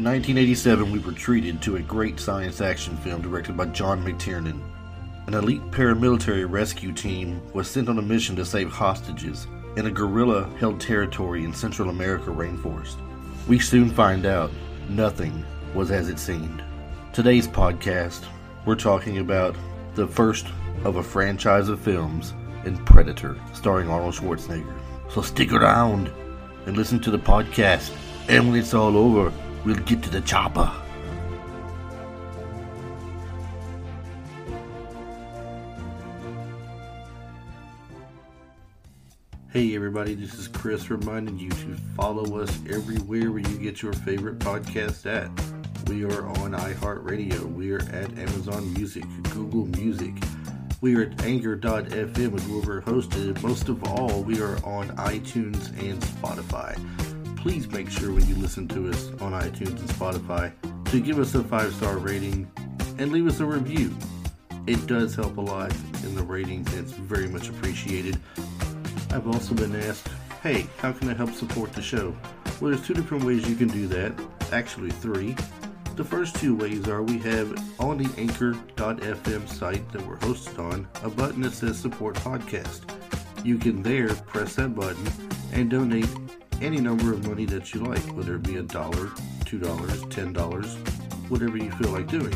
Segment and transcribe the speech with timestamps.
[0.00, 4.58] In 1987, we were treated to a great science action film directed by John McTiernan.
[5.26, 9.90] An elite paramilitary rescue team was sent on a mission to save hostages in a
[9.90, 12.96] guerrilla held territory in Central America rainforest.
[13.46, 14.50] We soon find out
[14.88, 15.44] nothing
[15.74, 16.64] was as it seemed.
[17.12, 18.24] Today's podcast,
[18.64, 19.54] we're talking about
[19.96, 20.46] the first
[20.82, 22.32] of a franchise of films
[22.64, 24.80] in Predator, starring Arnold Schwarzenegger.
[25.10, 26.10] So stick around
[26.64, 27.94] and listen to the podcast.
[28.30, 29.30] And when it's all over,
[29.64, 30.70] we'll get to the chopper.
[39.52, 43.92] Hey everybody, this is Chris reminding you to follow us everywhere where you get your
[43.92, 45.28] favorite podcast at.
[45.88, 50.14] We are on iHeartRadio, we are at Amazon Music, Google Music,
[50.80, 53.42] we are at Anchor.fm is where we're hosted.
[53.42, 56.78] Most of all, we are on iTunes and Spotify.
[57.40, 60.52] Please make sure when you listen to us on iTunes and Spotify
[60.90, 62.50] to give us a five star rating
[62.98, 63.96] and leave us a review.
[64.66, 65.72] It does help a lot
[66.04, 68.18] in the ratings, and it's very much appreciated.
[69.10, 70.06] I've also been asked,
[70.42, 72.14] hey, how can I help support the show?
[72.60, 74.12] Well, there's two different ways you can do that.
[74.52, 75.34] Actually, three.
[75.96, 80.86] The first two ways are we have on the anchor.fm site that we're hosted on
[81.02, 82.82] a button that says support podcast.
[83.46, 85.08] You can there press that button
[85.54, 86.06] and donate
[86.60, 89.10] any number of money that you like, whether it be a dollar,
[89.44, 90.74] two dollars, ten dollars,
[91.28, 92.34] whatever you feel like doing.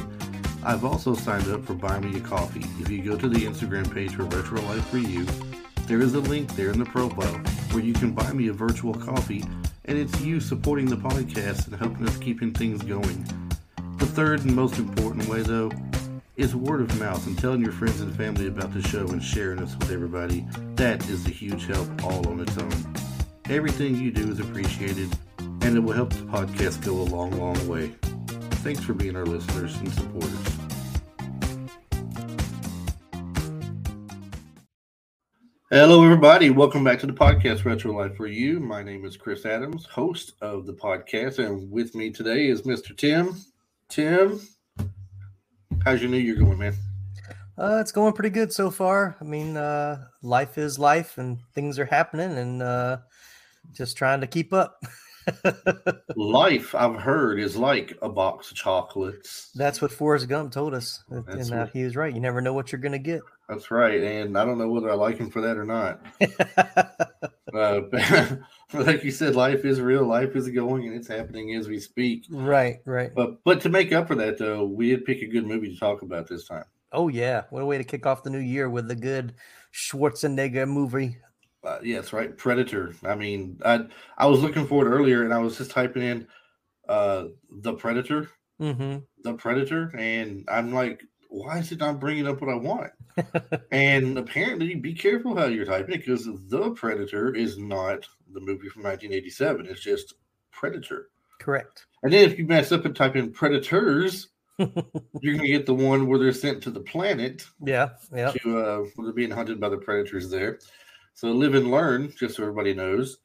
[0.64, 2.64] I've also signed up for Buy Me a Coffee.
[2.80, 5.26] If you go to the Instagram page for Retro Life for You,
[5.86, 7.38] there is a link there in the profile
[7.72, 9.44] where you can buy me a virtual coffee,
[9.84, 13.26] and it's you supporting the podcast and helping us keeping things going.
[13.98, 15.70] The third and most important way, though,
[16.36, 19.58] is word of mouth and telling your friends and family about the show and sharing
[19.58, 20.46] us with everybody.
[20.76, 23.13] That is a huge help all on its own.
[23.50, 27.68] Everything you do is appreciated, and it will help the podcast go a long, long
[27.68, 27.94] way.
[28.62, 30.32] Thanks for being our listeners and supporters.
[35.70, 36.48] Hello, everybody.
[36.48, 38.60] Welcome back to the podcast Retro Life for You.
[38.60, 42.96] My name is Chris Adams, host of the podcast, and with me today is Mr.
[42.96, 43.36] Tim.
[43.90, 44.40] Tim,
[45.84, 46.74] how's your new year going, man?
[47.58, 49.18] Uh, it's going pretty good so far.
[49.20, 52.96] I mean, uh, life is life, and things are happening, and uh,
[53.72, 54.82] just trying to keep up.
[56.16, 59.50] life, I've heard, is like a box of chocolates.
[59.54, 62.14] That's what Forrest Gump told us, That's and uh, he was right.
[62.14, 63.22] You never know what you're going to get.
[63.48, 66.00] That's right, and I don't know whether I like him for that or not.
[67.54, 68.36] uh,
[68.72, 70.04] like you said, life is real.
[70.04, 72.26] Life is going, and it's happening as we speak.
[72.30, 73.10] Right, right.
[73.14, 75.78] But but to make up for that, though, we did pick a good movie to
[75.78, 76.64] talk about this time.
[76.92, 79.34] Oh yeah, what a way to kick off the new year with a good
[79.72, 81.18] Schwarzenegger movie.
[81.64, 82.94] Uh, yeah, that's right, Predator.
[83.04, 83.86] I mean, I
[84.18, 86.26] I was looking for it earlier, and I was just typing in
[86.88, 88.30] uh the Predator,
[88.60, 88.98] mm-hmm.
[89.22, 92.92] the Predator, and I'm like, why is it not bringing up what I want?
[93.70, 98.82] and apparently, be careful how you're typing because The Predator is not the movie from
[98.82, 99.66] 1987.
[99.66, 100.14] It's just
[100.52, 101.08] Predator.
[101.40, 101.86] Correct.
[102.02, 106.06] And then if you mess up and type in Predators, you're gonna get the one
[106.06, 107.44] where they're sent to the planet.
[107.60, 108.30] Yeah, yeah.
[108.30, 110.60] To uh, where they're being hunted by the predators there.
[111.14, 113.18] So live and learn, just so everybody knows.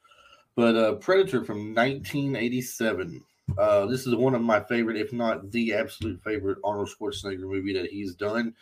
[0.55, 3.22] But uh, Predator from 1987.
[3.57, 7.73] Uh, this is one of my favorite, if not the absolute favorite, Arnold Schwarzenegger movie
[7.73, 8.53] that he's done.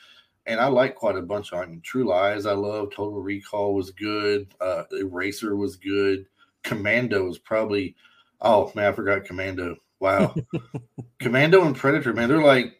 [0.46, 1.82] And I like quite a bunch of them.
[1.82, 2.92] True Lies, I love.
[2.92, 4.48] Total Recall was good.
[4.62, 6.26] Uh, Eraser was good.
[6.64, 7.96] Commando was probably.
[8.40, 9.76] Oh man, I forgot Commando.
[10.00, 10.36] Wow,
[11.20, 12.77] Commando and Predator, man, they're like.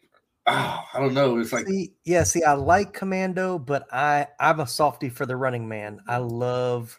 [0.50, 1.38] Oh, I don't know.
[1.38, 2.22] It's like see, yeah.
[2.22, 6.00] See, I like Commando, but I I'm a softy for the Running Man.
[6.08, 6.98] I love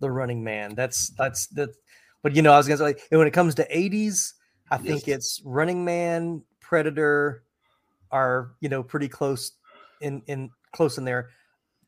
[0.00, 0.74] the Running Man.
[0.74, 1.70] That's that's that.
[2.22, 4.34] But you know, I was gonna say like, when it comes to 80s,
[4.70, 5.16] I think yes.
[5.16, 7.44] it's Running Man, Predator
[8.10, 9.52] are you know pretty close
[10.02, 11.30] in in close in there.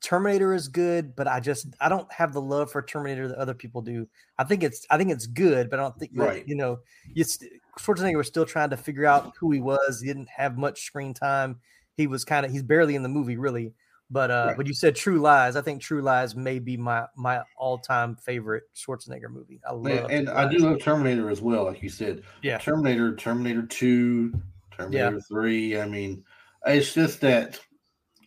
[0.02, 3.54] Terminator is good, but I just I don't have the love for Terminator that other
[3.54, 4.08] people do.
[4.36, 6.46] I think it's I think it's good, but I don't think right.
[6.46, 6.80] you know
[7.14, 7.38] it's
[7.78, 10.00] Schwarzenegger was still trying to figure out who he was.
[10.00, 11.60] He didn't have much screen time.
[11.96, 13.74] He was kind of he's barely in the movie really.
[14.10, 14.56] But uh right.
[14.56, 15.54] but you said True Lies.
[15.54, 19.60] I think True Lies may be my my all time favorite Schwarzenegger movie.
[19.66, 22.22] I love and, and I do love Terminator as well, like you said.
[22.42, 22.58] Yeah.
[22.58, 24.34] Terminator, Terminator Two,
[24.76, 25.20] Terminator yeah.
[25.28, 25.80] Three.
[25.80, 26.24] I mean,
[26.66, 27.60] it's just that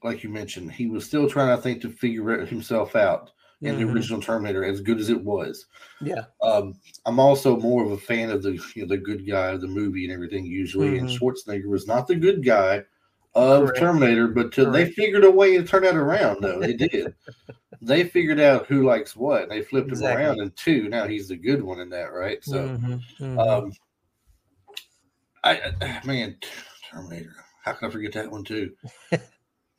[0.06, 3.31] like you mentioned, he was still trying, I think, to figure himself out
[3.62, 3.86] in mm-hmm.
[3.86, 5.66] the original Terminator, as good as it was.
[6.00, 6.25] Yeah.
[6.44, 6.75] Um,
[7.06, 9.68] I'm also more of a fan of the you know, the good guy of the
[9.68, 11.07] movie and everything usually, mm-hmm.
[11.07, 12.84] and Schwarzenegger was not the good guy
[13.34, 13.80] of Correct.
[13.80, 16.42] Terminator, but to, they figured a way to turn that around.
[16.42, 17.16] Though they did,
[17.81, 19.50] they figured out who likes what.
[19.50, 20.22] They flipped exactly.
[20.22, 20.88] him around in two.
[20.88, 22.44] Now he's the good one in that, right?
[22.44, 23.24] So, mm-hmm.
[23.24, 23.40] mm-hmm.
[23.40, 23.72] um,
[25.44, 26.38] I, I man,
[26.92, 27.36] Terminator.
[27.63, 28.72] How can I forget that one too?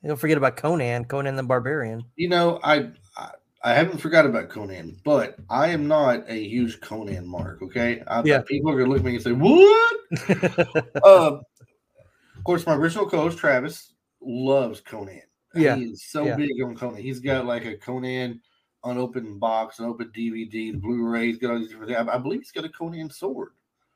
[0.07, 2.05] Don't forget about Conan, Conan the Barbarian.
[2.17, 3.31] You know, I, I
[3.65, 7.61] I haven't forgot about Conan, but I am not a huge Conan mark.
[7.63, 8.43] Okay, I, Yeah.
[8.43, 9.97] people are gonna look at me and say, "What?"
[11.03, 11.39] uh,
[12.37, 15.23] of course, my original co-host Travis loves Conan.
[15.55, 16.37] Yeah, he is so yeah.
[16.37, 17.03] big on Conan.
[17.03, 18.41] He's got like a Conan
[18.85, 21.27] unopened box, an open DVD, the Blu-ray.
[21.27, 22.09] He's got all these different things.
[22.09, 23.49] I, I believe he's got a Conan sword.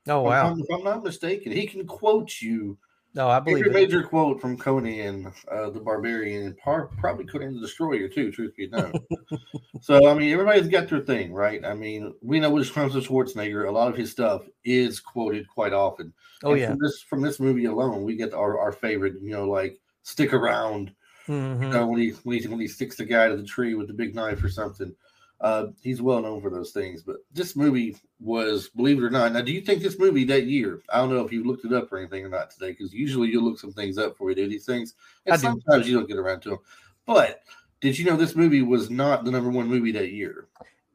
[0.09, 0.51] oh If wow.
[0.51, 2.77] I'm, if I'm not mistaken, he can quote you
[3.13, 3.73] No, I believe it.
[3.73, 8.31] major quote from Conan, uh, the Barbarian, and par- probably Conan the Destroyer too.
[8.31, 8.93] Truth be known.
[9.81, 11.63] so I mean, everybody's got their thing, right?
[11.65, 15.73] I mean, we know comes to Schwarzenegger, a lot of his stuff is quoted quite
[15.73, 16.13] often.
[16.43, 16.69] Oh And yeah.
[16.69, 19.15] From this from this movie alone, we get our, our favorite.
[19.21, 20.93] You know, like stick around.
[21.27, 21.61] Mhm.
[21.61, 23.87] You know, when he when he when he sticks the guy to the tree with
[23.87, 24.95] the big knife or something.
[25.41, 29.33] Uh, he's well known for those things, but this movie was, believe it or not.
[29.33, 30.83] Now, do you think this movie that year?
[30.93, 33.29] I don't know if you looked it up or anything or not today, because usually
[33.29, 34.93] you look some things up before you do these things,
[35.25, 35.41] and I do.
[35.41, 36.59] sometimes you don't get around to them.
[37.07, 37.41] But
[37.81, 40.47] did you know this movie was not the number one movie that year?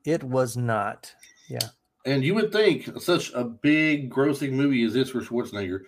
[0.04, 1.12] It was not.
[1.48, 1.68] Yeah.
[2.04, 5.80] And you would think such a big grossing movie as this for Schwarzenegger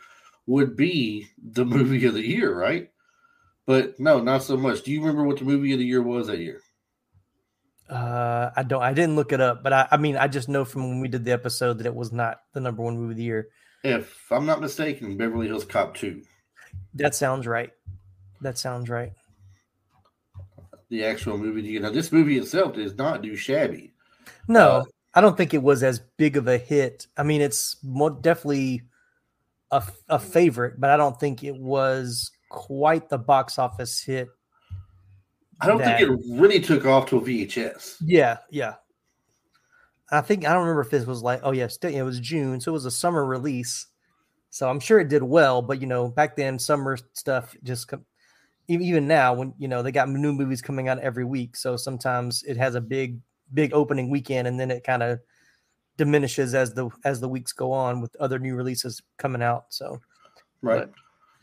[0.46, 2.90] would be the movie of the year, right?
[3.66, 4.82] But no, not so much.
[4.82, 6.60] Do you remember what the movie of the year was that year?
[7.88, 8.82] Uh, I don't.
[8.82, 11.08] I didn't look it up, but I, I mean, I just know from when we
[11.08, 13.48] did the episode that it was not the number one movie of the year.
[13.84, 16.22] If I'm not mistaken, Beverly Hills Cop 2.
[16.94, 17.70] That sounds right.
[18.40, 19.12] That sounds right.
[20.90, 21.62] The actual movie.
[21.62, 23.92] You know, this movie itself does not do shabby.
[24.48, 24.84] No, Uh,
[25.14, 27.06] I don't think it was as big of a hit.
[27.16, 28.82] I mean, it's more definitely
[29.70, 34.28] a, a favorite, but I don't think it was quite the box office hit.
[35.60, 37.96] I don't that- think it really took off till VHS.
[38.04, 38.74] Yeah, yeah.
[40.10, 42.60] I think I don't remember if this was like, oh yeah, still, it was June,
[42.60, 43.86] so it was a summer release.
[44.50, 48.06] So I'm sure it did well, but you know, back then summer stuff just com-
[48.68, 51.76] even even now when you know they got new movies coming out every week, so
[51.76, 53.18] sometimes it has a big
[53.52, 55.18] big opening weekend and then it kind of
[55.98, 59.66] diminishes as the as the weeks go on with other new releases coming out.
[59.68, 60.00] So
[60.62, 60.88] Right.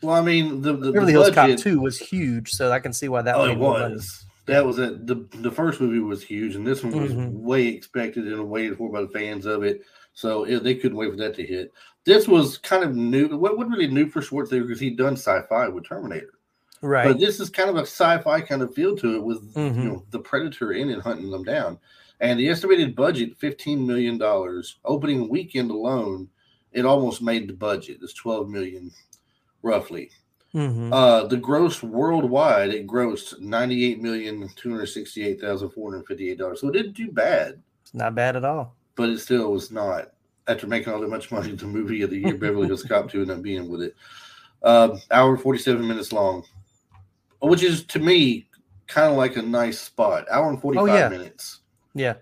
[0.01, 2.93] Well, I mean, the, the, Beverly Hills Cop budget, 2 was huge, so I can
[2.93, 4.25] see why that oh, it was.
[4.45, 5.07] That was it.
[5.07, 7.31] The, the first movie was huge, and this one was Mhm.
[7.31, 9.81] way expected and waited for by the fans of it.
[10.13, 11.73] So it, they couldn't wait for that to hit.
[12.05, 13.35] This was kind of new.
[13.35, 16.29] What wasn't really new for Schwarzenegger because he'd done sci-fi with Terminator.
[16.81, 17.07] Right.
[17.07, 19.75] But this is kind of a sci-fi kind of feel to it with Mhm.
[19.77, 21.79] you know the predator in and hunting them down.
[22.19, 24.77] And the estimated budget, fifteen million dollars.
[24.85, 26.29] Opening weekend alone,
[26.71, 27.97] it almost made the budget.
[28.03, 28.91] It's twelve million,
[29.65, 30.11] roughly.
[30.53, 30.93] Mhm.
[30.93, 36.37] Uh, the gross worldwide, it grossed ninety-eight million two hundred sixty-eight thousand four hundred fifty-eight
[36.37, 36.61] dollars.
[36.61, 38.73] So it didn't do bad, It's not bad at all.
[38.95, 40.11] but it still was not.
[40.47, 43.21] After making all that much money, the movie of the year, Beverly Hills Cop 2
[43.21, 43.95] ended up being with it.
[44.61, 46.43] Um, hour 47 minutes long,
[47.41, 48.47] which is to me
[48.87, 50.25] kind of like a nice spot.
[50.31, 51.09] Hour and 45 yeah.
[51.09, 51.61] minutes.
[51.95, 52.13] Yeah.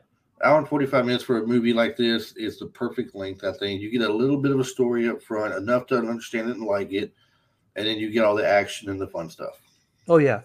[0.43, 3.81] Hour and 45 minutes for a movie like this is the perfect length, I think.
[3.81, 6.65] You get a little bit of a story up front, enough to understand it and
[6.65, 7.13] like it,
[7.75, 9.59] and then you get all the action and the fun stuff.
[10.07, 10.41] Oh yeah.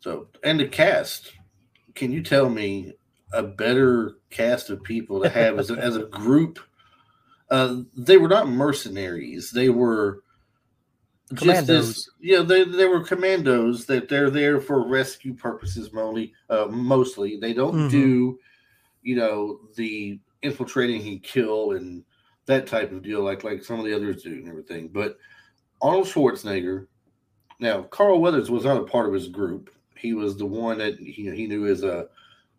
[0.00, 1.32] So, and the cast,
[1.94, 2.92] can you tell me
[3.32, 6.58] a better cast of people to have as a, as a group?
[7.50, 9.50] Uh, they were not mercenaries.
[9.50, 10.20] They were
[11.32, 12.10] just as, Commandos.
[12.20, 16.32] yeah, they, they were commandos that they're there for rescue purposes mostly.
[16.50, 17.90] Uh, mostly, they don't Mhm.
[17.90, 18.38] do,
[19.02, 22.04] you know, the infiltrating and kill and
[22.46, 24.88] that type of deal like like some of the others do and everything.
[24.88, 25.16] But
[25.80, 26.86] Arnold Schwarzenegger,
[27.60, 29.70] now Carl Weathers was not a part of his group.
[29.96, 32.08] He was the one that he he knew as a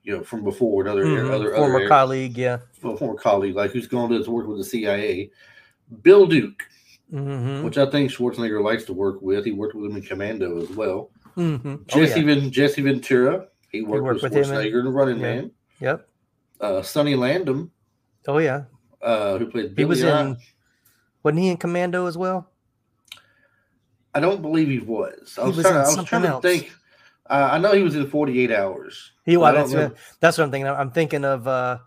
[0.03, 1.31] you know from before another Mhm.
[1.31, 2.59] other Former other colleague, yeah.
[2.73, 5.29] former colleague like who's going to work with the CIA.
[6.01, 6.63] Bill Duke,
[7.11, 9.45] hmm which I think Schwarzenegger likes to work with.
[9.45, 11.11] He worked with him in Commando as well.
[11.35, 12.35] hmm Jesse Oh, yeah.
[12.35, 15.21] Ven- Jesse Ventura, he worked, worked with with in- Schwarzenegger in Running yeah.
[15.21, 15.51] Man.
[15.81, 16.07] Yep.
[16.61, 17.69] Uh, Sonny Landham,
[18.27, 18.63] Oh yeah.
[19.01, 20.37] Uh, who played He was in.
[21.23, 22.49] Wasn't he in Commando as well?
[24.13, 25.35] I don't believe he was.
[25.37, 26.41] I He was, was trying, in I was something trying to else.
[26.43, 26.71] think.
[27.29, 29.11] Uh, I know he was in 48 Hours.
[29.25, 29.53] He was.
[29.55, 30.67] That's, what- that's what I'm thinking.
[30.67, 31.79] I'm thinking of uh,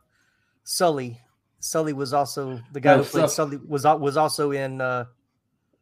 [0.65, 1.21] Sully.
[1.61, 5.05] Sully was also the guy Oh, who played Sul- Sully was was also in uh,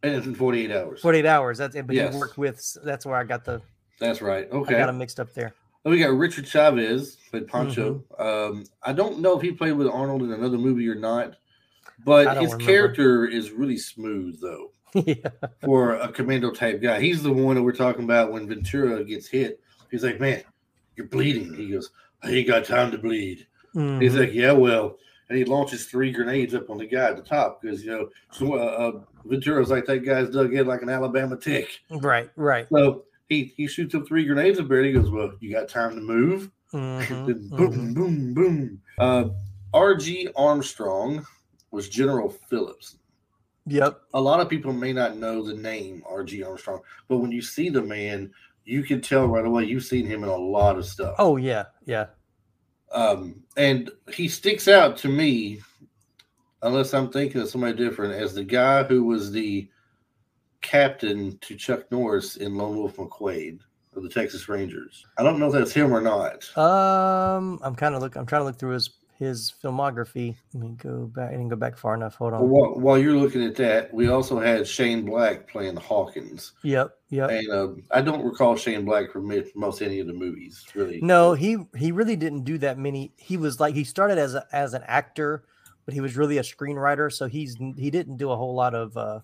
[0.02, 1.00] And it's in 48 Hours.
[1.00, 1.59] 48 Hours.
[1.59, 2.14] That's but Yes.
[2.14, 2.76] he worked with.
[2.85, 3.61] That's where I got the
[3.99, 4.50] That's right.
[4.50, 4.75] Okay.
[4.75, 5.54] I got him mixed up there.
[5.87, 8.02] Then we got Richard Chavez played Poncho.
[8.19, 8.57] Mm-hmm.
[8.59, 11.37] Um, I don't know if he played with Arnold in another movie or not,
[12.05, 12.64] but his remember.
[12.64, 14.73] character is really smooth though
[15.07, 15.14] yeah.
[15.64, 16.99] for a commando type guy.
[17.00, 19.61] He's the one that we're talking about when Ventura gets hit.
[19.93, 20.43] He's like, "Man,
[20.97, 24.19] you're bleeding." He goes, "I ain't got time to bleed." He's Mhm.
[24.19, 27.62] like, "Yeah, well, and he launches three grenades up on the guy at the top
[27.62, 31.37] because you know so, uh, uh, Ventura's like that guy's dug in like an Alabama
[31.37, 31.78] tick.
[31.90, 32.66] Right, right.
[32.73, 34.83] So he he shoots up three grenades up there.
[34.85, 37.95] He goes, "Well, you got time to move." Mhm, Then boom, mhm.
[37.95, 38.83] boom, boom.
[38.99, 39.28] Uh,
[39.73, 40.28] R.G.
[40.37, 41.25] Armstrong
[41.71, 42.99] was General Phillips.
[43.66, 44.00] Yep.
[44.14, 46.42] A lot of people may not know the name R.G.
[46.42, 48.30] Armstrong, but when you see the man,
[48.64, 49.64] you can tell right away.
[49.64, 51.16] You've seen him in a lot of stuff.
[51.18, 52.06] Oh yeah, yeah.
[52.92, 55.61] Um, and he sticks out to me,
[56.62, 59.68] unless I'm thinking of somebody different, as the guy who was the
[60.66, 63.61] captain to Chuck Norris in Lone Wolf McQuade
[63.94, 65.06] of the Texas Rangers.
[65.16, 66.56] I don't know if that's him or not.
[66.58, 68.16] Um, I'm kind of look.
[68.16, 70.37] I'm trying to look through his his filmography.
[70.52, 71.28] Let me go back.
[71.28, 72.16] I didn't go back far enough.
[72.16, 72.50] Hold on.
[72.50, 77.30] while, while you're looking at that, we also had Shane Black playing Hawkins, Yep, yep.
[77.30, 80.62] and um, I don't recall Shane Black from most any of the movies.
[80.75, 83.12] Really, No, he he really didn't do that many.
[83.16, 85.44] He was like he started as a, as an actor,
[85.87, 87.11] but he was really a screenwriter.
[87.11, 89.20] So he's he didn't do a whole lot of uh,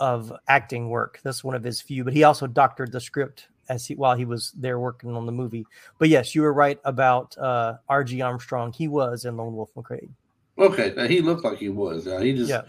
[0.00, 1.20] of acting work.
[1.22, 2.04] That's one of his few.
[2.04, 5.32] But he also doctored the script as he while he was there working on the
[5.32, 5.66] movie.
[5.98, 8.20] But yes, you were right about uh, R.G.
[8.22, 8.72] Armstrong.
[8.72, 10.10] He was in Lone Wolf McQuade.
[10.58, 12.06] Okay, now he looked like he was.
[12.06, 12.62] Now he just Yeah.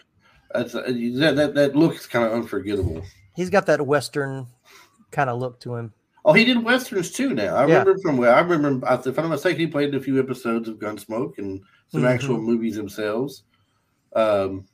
[0.54, 3.04] that's uh, that that that look is kind of unforgettable.
[3.36, 4.48] He's got that western
[5.12, 5.94] kind of look to him.
[6.26, 7.34] Oh, he did westerns too.
[7.34, 7.80] Now I Yeah.
[7.80, 8.86] remember from where I remember.
[8.92, 12.10] If I'm not mistaken, he played in a few episodes of Gunsmoke and some Mhm.
[12.10, 13.44] actual movies themselves.
[14.16, 14.66] Um,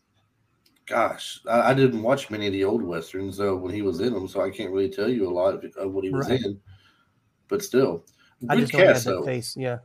[0.86, 4.14] gosh, I, I didn't watch many of the old westerns though when he was in
[4.14, 6.42] them, so I can't really tell you a lot of, of what he was Right.
[6.42, 6.60] in.
[7.48, 8.06] But still,
[8.50, 9.24] I good just don't have cast that though.
[9.26, 9.56] face.
[9.58, 9.80] Yeah.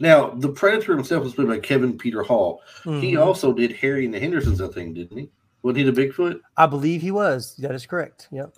[0.00, 2.62] Now, the Predator himself was played by Kevin Peter Hall.
[2.82, 3.24] He Mhm.
[3.24, 5.30] also did Harry and the Hendersons, I think, didn't he?
[5.62, 6.40] Wasn't he the Bigfoot?
[6.56, 7.54] I believe he was.
[7.56, 8.28] That is correct.
[8.32, 8.56] Yep.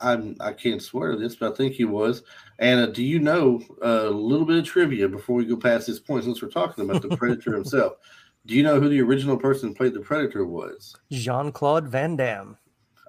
[0.00, 2.22] I'm I can't swear to this, but I think he was.
[2.58, 6.00] And uh, do you know a little bit of trivia before we go past this
[6.00, 7.94] point, since we're talking about the Predator himself?
[8.46, 10.96] Do you know who the original person played the Predator was?
[11.10, 12.56] Jean Claude Van Damme.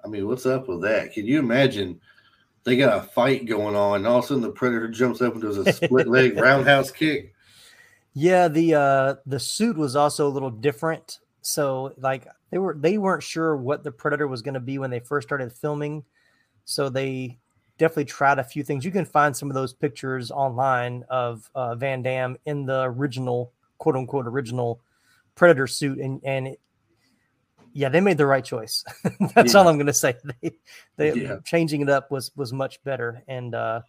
[0.04, 1.12] I mean, what's up with that?
[1.12, 2.00] Can you imagine?
[2.62, 5.34] They got a fight going on, and all of a sudden the Predator jumps up
[5.34, 7.34] and does a split leg roundhouse kick.
[8.14, 11.18] Yeah, the uh the suit was also a little different.
[11.42, 14.90] So like they were they weren't sure what the predator was going to be when
[14.90, 16.04] they first started filming.
[16.64, 17.38] So they
[17.76, 18.84] definitely tried a few things.
[18.84, 23.52] You can find some of those pictures online of uh, Van Damme in the original
[23.78, 24.80] quote unquote original
[25.34, 26.60] predator suit and and it,
[27.72, 28.84] yeah, they made the right choice.
[29.34, 30.14] That's all I'm going to say.
[30.42, 30.52] They,
[30.96, 31.36] they Yeah.
[31.44, 33.80] changing it up was was much better and uh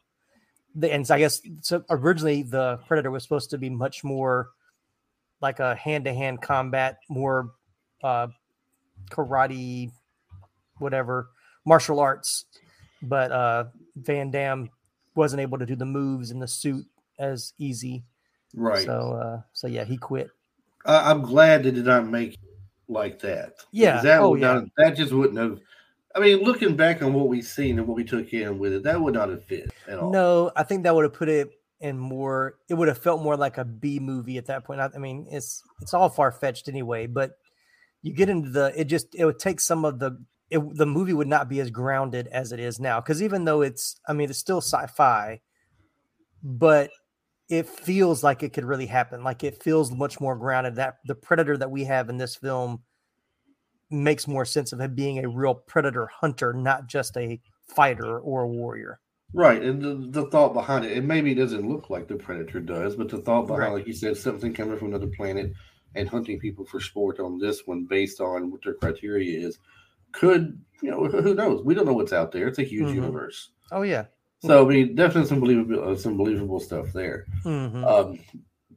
[0.76, 4.50] the, and I guess so originally the Predator was supposed to be much more
[5.42, 7.52] like a hand to hand combat, more
[8.04, 8.28] uh,
[9.10, 9.92] karate,
[10.80, 11.30] whatever,
[11.66, 12.46] martial arts.
[13.02, 14.70] But uh, Van Damme
[15.16, 16.86] wasn't able to do the moves in the suit
[17.20, 18.04] as easy.
[18.54, 18.86] Right.
[18.86, 20.30] So, uh, so yeah, he quit.
[20.86, 22.40] I, I'm glad they did not make it
[22.88, 23.56] like that.
[23.72, 24.02] Yeah.
[24.02, 24.54] That Oh, would yeah.
[24.54, 25.60] not, that just wouldn't have.
[26.16, 28.84] I mean, looking back on what we've seen and what we took in with it,
[28.84, 30.12] that would not have fit at all.
[30.12, 31.50] No, I think that would have put it
[31.82, 32.56] in more.
[32.70, 34.80] It would have felt more like a B movie at that point.
[34.80, 37.06] I, I mean, it's it's all far fetched anyway.
[37.08, 37.32] But
[38.02, 41.12] you get into the it just it would take some of the it, the movie
[41.12, 44.30] would not be as grounded as it is now because even though it's I mean
[44.30, 45.42] it's still sci-fi,
[46.44, 46.92] but
[47.50, 49.24] it feels like it could really happen.
[49.24, 50.76] Like it feels much more grounded.
[50.76, 52.84] That the predator that we have in this film
[53.92, 58.42] makes more sense of him being a real predator hunter, not just a fighter or
[58.44, 59.00] a warrior.
[59.34, 62.60] Right, and the, the thought behind it, and maybe it doesn't look like the predator
[62.62, 63.74] does, but the thought behind, Right.
[63.74, 65.52] like you said, something coming from another planet
[65.94, 69.60] and hunting people for sport on this one, based on what their criteria is,
[70.14, 71.64] could you know who knows?
[71.64, 72.48] We don't know what's out there.
[72.48, 72.94] It's a huge Mhm.
[72.94, 74.08] universe, Oh yeah.
[74.40, 77.26] So I mean, definitely some believable, uh, some believable stuff there.
[77.44, 77.84] Mhm.
[77.86, 78.20] Um,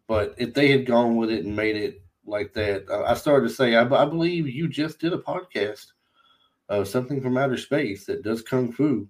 [0.07, 3.49] but if they had gone with it and made it like that, I I started
[3.49, 5.87] to say, I, I believe you just did a podcast
[6.69, 9.09] of something from outer space that does kung fu.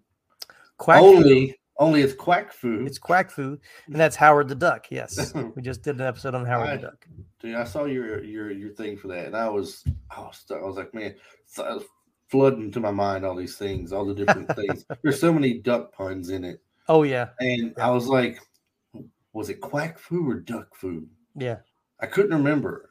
[0.76, 2.84] Quack only, only it's quack fu.
[2.86, 4.86] It's quack fu, and that's Howard the Duck.
[4.90, 7.06] Yes, we just did an episode on Howard I- the Duck.
[7.40, 10.44] Dude, I saw your your your thing for that, and I was I was.
[10.50, 11.14] I was like, man,
[11.46, 11.84] so I was
[12.28, 14.84] flooding to my mind all these things, all the different things.
[15.02, 18.40] There's so many duck puns in it, Oh yeah, and I was like,
[19.32, 21.06] was it quack fu or duck fu?
[21.34, 21.56] yeah.
[22.00, 22.90] I couldn't remember,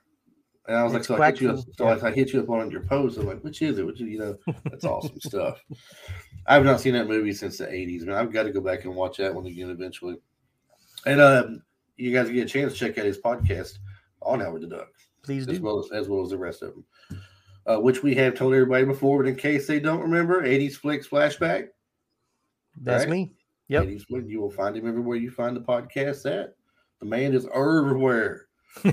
[0.67, 2.41] and I was It's like, so, I hit, you up, so I, I hit you
[2.41, 3.17] up on your post.
[3.17, 3.85] I'm like, which is it?
[3.85, 5.63] Which you know, that's awesome stuff.
[6.45, 8.17] I've not seen that movie since the '80s, man.
[8.17, 10.15] I've got to go back and watch that one again eventually.
[11.05, 11.63] And um,
[11.95, 13.77] you guys get a chance to check out his podcast
[14.21, 14.89] on Howard the Duck
[15.23, 15.63] Please as do.
[15.63, 16.85] well as as well as the rest of them,
[17.67, 19.21] uh, which we have told everybody before.
[19.23, 21.67] But in case they don't remember, '80s flicks flashback.
[22.81, 23.09] That's right?
[23.11, 23.33] me.
[23.69, 23.83] Yep.
[23.83, 26.55] 80s flick, you will find him everywhere you find the podcast at.
[26.99, 28.45] The man is everywhere.
[28.85, 28.91] I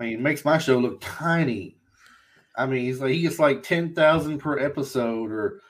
[0.00, 1.76] mean, it makes my show look tiny.
[2.56, 5.60] I mean, he's like he gets like ten thousand per episode, or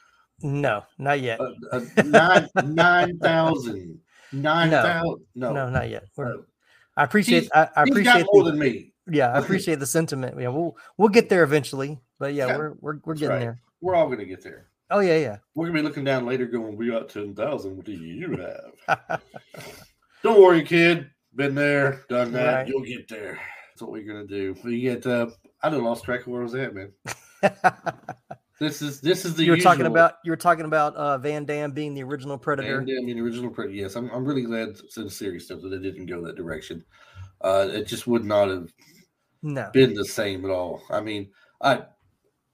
[0.42, 1.40] no, not yet.
[1.40, 4.00] uh, uh, nine nine thousand.
[4.32, 4.82] Nine No.
[4.82, 5.24] thousand.
[5.34, 6.04] No, no, not yet.
[6.18, 6.44] No.
[6.96, 7.42] I appreciate.
[7.44, 8.22] He's- I, I he's appreciate.
[8.24, 8.92] got more the- than me.
[9.10, 10.38] Yeah, I appreciate the sentiment.
[10.38, 12.00] Yeah, we'll we'll get there eventually.
[12.18, 13.40] But yeah, Yeah, we're we're we're that's getting right.
[13.40, 13.60] there.
[13.80, 14.68] We're all gonna get there.
[14.90, 15.36] Oh yeah, yeah.
[15.54, 17.76] We're gonna be looking down later, going, "We got ten thousand.
[17.76, 18.36] What do you
[18.88, 19.22] have?"
[20.22, 21.10] Don't worry, kid.
[21.34, 22.54] Been there, done that.
[22.54, 22.68] Right.
[22.68, 23.40] You'll get there.
[23.70, 24.54] That's what we're gonna do.
[24.62, 25.06] We get.
[25.06, 25.28] Uh,
[25.62, 26.92] I done lost track of where I was at, man.
[28.60, 31.44] This is this is the you were talking about you were talking about uh, Van
[31.44, 32.78] Damme being the original Predator.
[32.78, 33.76] And, I mean, original Predator.
[33.76, 36.84] Yes, I'm, I'm really glad since serious stuff that it didn't go that direction.
[37.44, 38.72] Uh, it just would not have
[39.42, 39.70] no.
[39.72, 40.82] been the same at all.
[40.90, 41.82] I mean, I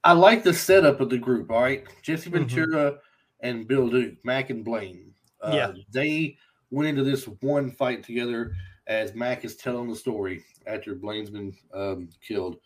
[0.04, 1.50] I like the setup of the group.
[1.50, 2.32] All right, Jesse Mhm.
[2.32, 2.98] Ventura
[3.40, 5.14] and Bill Duke, Mac and Blaine.
[5.40, 5.72] Uh, Yeah.
[5.92, 6.36] they
[6.70, 8.52] went into this one fight together
[8.88, 12.56] as Mac is telling the story after Blaine's been um, killed,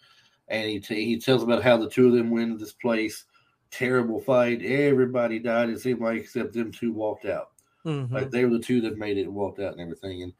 [0.48, 3.24] and he t- he tells about how the two of them went into this place.
[3.70, 4.62] Terrible fight.
[4.62, 5.68] Everybody died.
[5.68, 7.50] It seemed like except them two walked out.
[7.84, 8.10] Mhm.
[8.10, 10.22] Like they were the two that made it walked out and everything.
[10.22, 10.32] And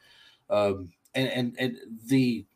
[0.49, 2.47] um and and and the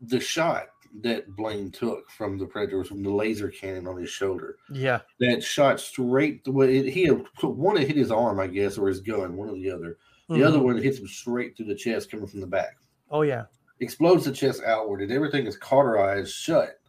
[0.00, 0.68] the shot
[1.02, 4.56] that Blaine took from the predator was from the laser cannon on his shoulder.
[4.72, 5.00] Yeah.
[5.20, 8.78] That shot straight the way it, he had one that hit his arm, I guess,
[8.78, 9.98] or his gun, one or the other.
[10.28, 10.64] The other Mhm.
[10.64, 12.76] one hits him straight through the chest coming from the back.
[13.10, 13.44] Oh yeah.
[13.80, 16.80] Explodes the chest outward, and everything is cauterized shut.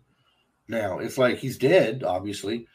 [0.69, 2.67] Now it's like he's dead, obviously,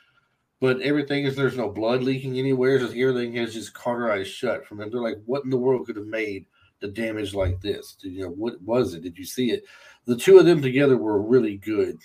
[0.60, 2.78] but everything is there's no blood leaking anywhere.
[2.78, 4.90] Just everything is just cauterized shut from them.
[4.90, 6.46] They're like, what in the world could have made
[6.82, 7.94] the damage like this?
[7.94, 9.02] Did you know what was it?
[9.02, 9.64] Did you see it?
[10.04, 11.96] The two of them together were really good.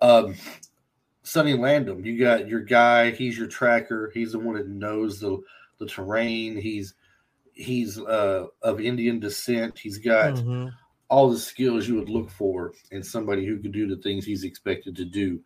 [0.00, 0.34] Um,
[1.22, 3.10] Sonny Landham, you got your guy.
[3.10, 4.10] He's your tracker.
[4.14, 5.38] He's the one that knows the
[5.78, 6.56] the terrain.
[6.56, 6.94] He's
[7.52, 9.78] he's uh, of Indian descent.
[9.78, 10.72] He's got Mhm.
[11.10, 14.44] all the skills you would look for in somebody who could do the things he's
[14.44, 15.40] expected to do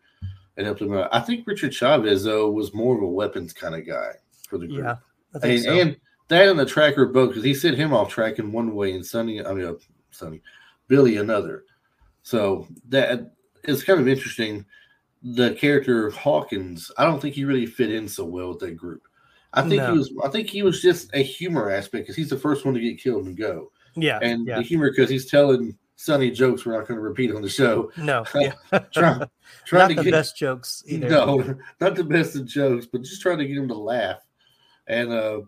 [0.55, 1.09] and help them out.
[1.11, 4.13] I think Richard Chavez though was more of a weapons kind of guy
[4.47, 4.85] for the group.
[4.85, 4.95] Yeah.
[5.35, 5.79] I think and, so.
[5.81, 5.97] and
[6.29, 9.05] that and the tracker both because he sent him off track in one way and
[9.05, 9.73] Sonny, I mean, uh,
[10.11, 10.41] Sonny,
[10.87, 11.65] Billy another.
[12.23, 13.33] So that
[13.63, 14.65] is kind of interesting.
[15.21, 19.03] The character Hawkins, I don't think he really fit in so well with that group.
[19.53, 19.91] I think No.
[19.91, 20.13] he was.
[20.23, 22.99] I think he was just a humor aspect because he's the first one to get
[22.99, 24.19] killed and go yeah.
[24.21, 24.57] and yeah.
[24.57, 27.91] the humor because he's telling Sonny jokes we're not going to repeat on the show.
[27.97, 28.25] No.
[28.35, 28.53] Yeah.
[28.91, 29.23] Trying,
[29.65, 31.09] trying to the get best jokes either.
[31.09, 34.19] no, not the best of jokes, but just trying to get him to laugh.
[34.87, 35.41] And uh,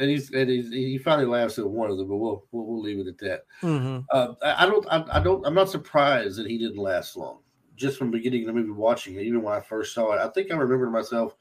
[0.00, 2.80] and he's and he's, he finally laughs at one of them, but we'll we'll, we'll
[2.80, 3.44] leave it at that.
[3.60, 7.16] hmm Uh, I, I don't I, I don't I'm not surprised that he didn't last
[7.16, 7.38] long.
[7.76, 10.28] Just from beginning of the movie, watching it, even when I first saw it, I
[10.28, 11.34] think I remember to myself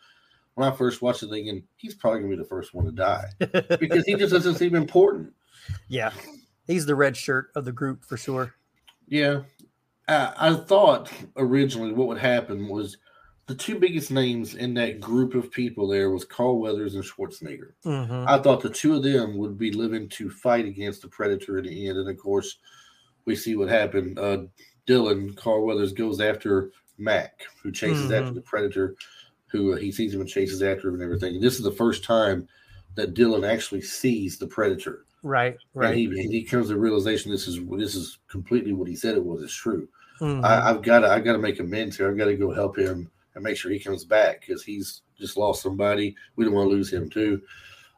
[0.56, 2.91] when I first watched it, thinking he's probably going to be the first one to
[2.91, 3.26] die
[3.80, 5.34] because he just doesn't seem important.
[5.88, 6.12] yeah.
[6.67, 8.54] He's the red shirt of the group for sure.
[9.08, 9.41] Yeah.
[10.08, 12.98] I, I thought originally what would happen was
[13.49, 17.73] the two biggest names in that group of people there was Carl Weathers and Schwarzenegger.
[17.83, 21.57] hmm I thought the two of them would be living to fight against the Predator
[21.57, 21.97] in the end.
[21.97, 22.59] And of course,
[23.25, 24.19] we see what happened.
[24.19, 24.43] Uh,
[24.85, 28.21] Dillon, Carl Weathers, goes after Mac, who chases Mhm.
[28.21, 28.95] after the Predator,
[29.47, 31.33] who uh, he sees him and chases after him and everything.
[31.35, 32.47] And this is the first time
[32.93, 35.05] that Dillon actually sees the Predator.
[35.23, 35.53] Right.
[35.53, 35.95] And Right.
[35.97, 39.15] he, and he comes to the realization this is this is completely what he said
[39.15, 39.41] it was.
[39.41, 39.89] It's true.
[40.21, 40.43] Mhm.
[40.45, 42.07] I, I've got to I've got to make amends here.
[42.12, 43.09] I've got to go help him
[43.39, 46.13] and make sure he comes back because he's just lost somebody.
[46.36, 47.41] We don't want to lose him too.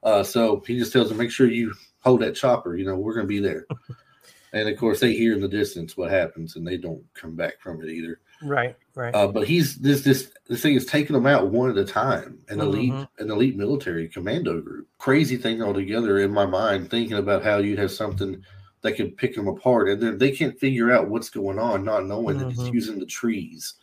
[0.03, 2.75] Uh, so he just tells him, make sure you hold that chopper.
[2.75, 3.65] You know, we're going to be there.
[4.53, 7.59] and of course, they hear in the distance what happens, and they don't come back
[7.59, 8.19] from it either.
[8.43, 8.75] right.
[8.93, 9.15] Right.
[9.15, 12.39] Uh, but he's this this this thing is taking them out one at a time.
[12.49, 13.07] An elite Mhm.
[13.19, 14.85] an elite military commando group.
[14.97, 18.43] Crazy thing altogether in my mind, thinking about how you'd have something
[18.81, 22.05] that could pick them apart, and then they can't figure out what's going on, not
[22.05, 23.75] knowing that it's using the trees.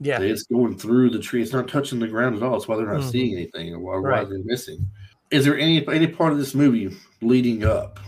[0.00, 0.20] Yeah.
[0.20, 1.42] It's going through the tree.
[1.42, 2.52] It's not touching the ground at all.
[2.52, 3.10] That's why they're not Mhm.
[3.10, 4.86] seeing anything, or why, why they're missing.
[5.30, 7.98] Is there any any part of this movie leading up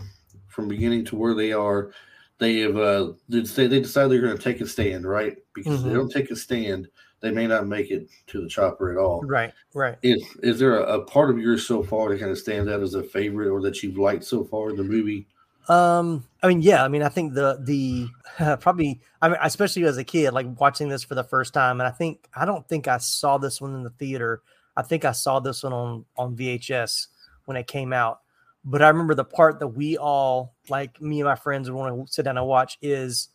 [0.48, 1.90] from beginning to where they are?
[2.38, 5.36] They have uh, they they decide they're going to take a stand, right?
[5.54, 5.88] Because if Mhm.
[5.88, 6.88] they don't take a stand,
[7.20, 9.22] they may not make it to the chopper at all.
[9.22, 9.52] Right.
[9.74, 9.96] Right.
[10.02, 12.82] Is is there a, a part of yours so far that kind of stands out
[12.82, 15.26] as a favorite, or that you've liked so far in the movie?
[15.68, 18.08] Um, I mean, yeah, I mean, I think the the
[18.60, 21.88] probably, I mean, especially as a kid, like watching this for the first time, and
[21.88, 24.42] I think I don't think I saw this one in the theater.
[24.76, 27.08] I think I saw this one on on VHS
[27.46, 28.20] when it came out.
[28.64, 32.06] But I remember the part that we all, like me and my friends, would want
[32.08, 33.28] to sit down and watch is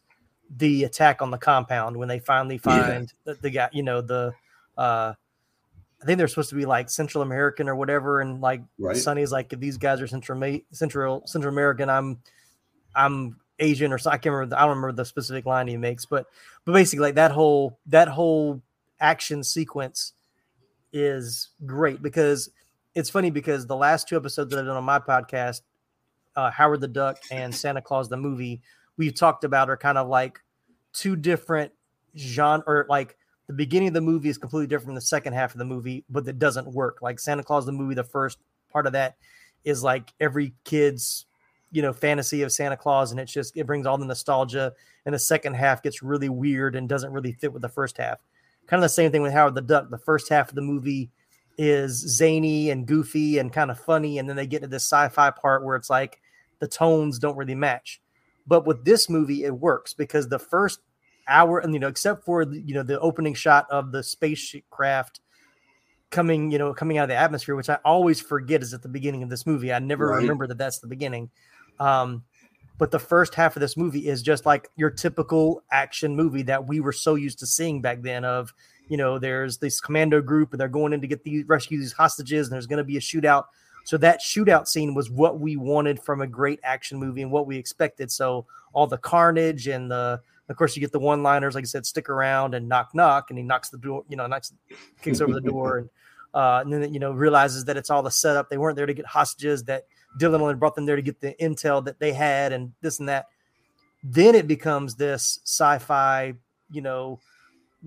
[0.58, 2.88] the attack on the compound when they finally Yeah.
[2.88, 4.34] find the, the guy, you know, the
[4.78, 5.14] uh
[6.02, 8.98] I think they're supposed to be like Central American or whatever, and like Right.
[8.98, 12.20] Sonny's like, if these guys are Central Central Central American, I'm
[12.96, 14.56] I'm Asian or so I can't remember.
[14.56, 16.26] The, I don't remember the specific line he makes, but
[16.66, 18.62] but basically like that whole that whole
[19.00, 20.14] action sequence
[20.94, 22.50] is great because
[22.96, 25.62] it's funny because the last two episodes that I've done on my podcast,
[26.36, 28.62] uh, Howard the Duck and Santa Claus the movie,
[28.98, 30.40] we've talked about are kind of like
[30.94, 31.72] two different
[32.18, 33.16] genre or like
[33.52, 36.06] the beginning of the movie is completely different from the second half of the movie,
[36.10, 37.00] but that doesn't work.
[37.02, 38.38] Like Santa Claus the movie, the first
[38.72, 39.18] part of that
[39.66, 41.26] is like every kid's
[41.72, 44.74] you know fantasy of Santa Claus, and it's just it brings all the nostalgia.
[45.06, 48.20] And the second half gets really weird and doesn't really fit with the first half.
[48.68, 49.90] Kind of the same thing with Howard the Duck.
[49.90, 51.10] The first half of the movie
[51.58, 55.32] is zany and goofy and kind of funny, and then they get to this sci-fi
[55.32, 56.22] part where it's like
[56.60, 58.02] the tones don't really match.
[58.48, 60.80] But with this movie, it works because the first
[61.32, 65.22] hour, and you know, except for you know the opening shot of the spacecraft
[66.12, 68.90] coming, you know, coming out of the atmosphere, which I always forget is at the
[68.90, 69.74] beginning of this movie.
[69.74, 70.18] I never right.
[70.18, 71.30] remember that that's the beginning.
[71.80, 72.24] Um,
[72.78, 76.68] but the first half of this movie is just like your typical action movie that
[76.68, 78.26] we were so used to seeing back then.
[78.26, 78.54] Of
[78.90, 81.94] you know, there's this commando group and they're going in to get these rescue these
[81.94, 83.46] hostages, and there's going to be a shootout.
[83.86, 87.48] So that shootout scene was what we wanted from a great action movie and what
[87.48, 88.12] we expected.
[88.12, 91.66] So all the carnage and the of course, you get the one liners, like I
[91.66, 94.54] said, stick around and knock, knock, and he knocks the door, you know, knocks,
[95.02, 95.90] kicks over the door, and
[96.34, 98.50] uh, and then you know realizes that it's all the setup.
[98.50, 99.64] They weren't there to get hostages.
[99.66, 99.86] That
[100.18, 103.08] Dillon only brought them there to get the intel that they had, and this and
[103.10, 103.28] that.
[104.04, 106.34] Then it becomes this sci-fi,
[106.72, 107.20] you know,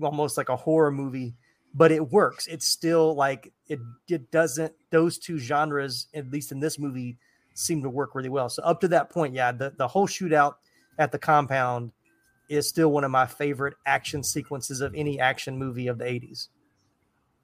[0.01, 1.35] almost like a horror movie,
[1.73, 2.47] but it works.
[2.47, 3.79] It's still like it.
[4.07, 4.73] It doesn't.
[4.91, 7.17] Those two genres, at least in this movie,
[7.53, 8.49] seem to work really well.
[8.49, 10.55] So up to that point, yeah, the the whole shootout
[10.97, 11.91] at the compound
[12.49, 16.49] is still one of my favorite action sequences of any action movie of the 80s.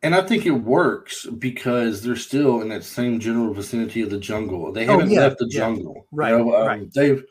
[0.04, 4.18] And I think it works because they're still in that same general vicinity of the
[4.18, 4.72] jungle.
[4.72, 5.60] They haven't oh, yeah, left the yeah.
[5.60, 6.08] jungle.
[6.12, 6.94] Right, you know, um, right.
[6.94, 7.24] They've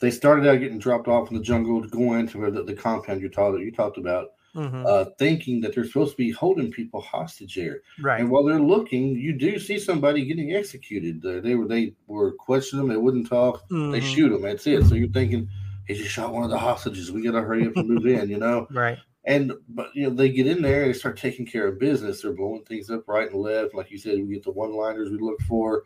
[0.00, 3.20] they started out getting dropped off in the jungle to go into the, the compound
[3.20, 4.84] you talked you talked about, mm-hmm.
[4.86, 7.80] uh, thinking that they're supposed to be holding people hostage there.
[8.00, 8.20] Right.
[8.20, 11.24] And while they're looking, you do see somebody getting executed.
[11.24, 12.94] Uh, they were they were questioning them.
[12.94, 13.68] They wouldn't talk.
[13.68, 13.92] Mm-hmm.
[13.92, 14.42] They shoot them.
[14.42, 14.84] That's it.
[14.86, 15.48] So you're thinking
[15.86, 17.12] he just shot one of the hostages.
[17.12, 18.66] We got to hurry up and move in, you know?
[18.74, 18.98] Right.
[19.26, 22.20] And, but, you know, they get in there and they start taking care of business.
[22.20, 23.74] They're blowing things up right and left.
[23.74, 25.84] Like you said, we get the one liners we look for.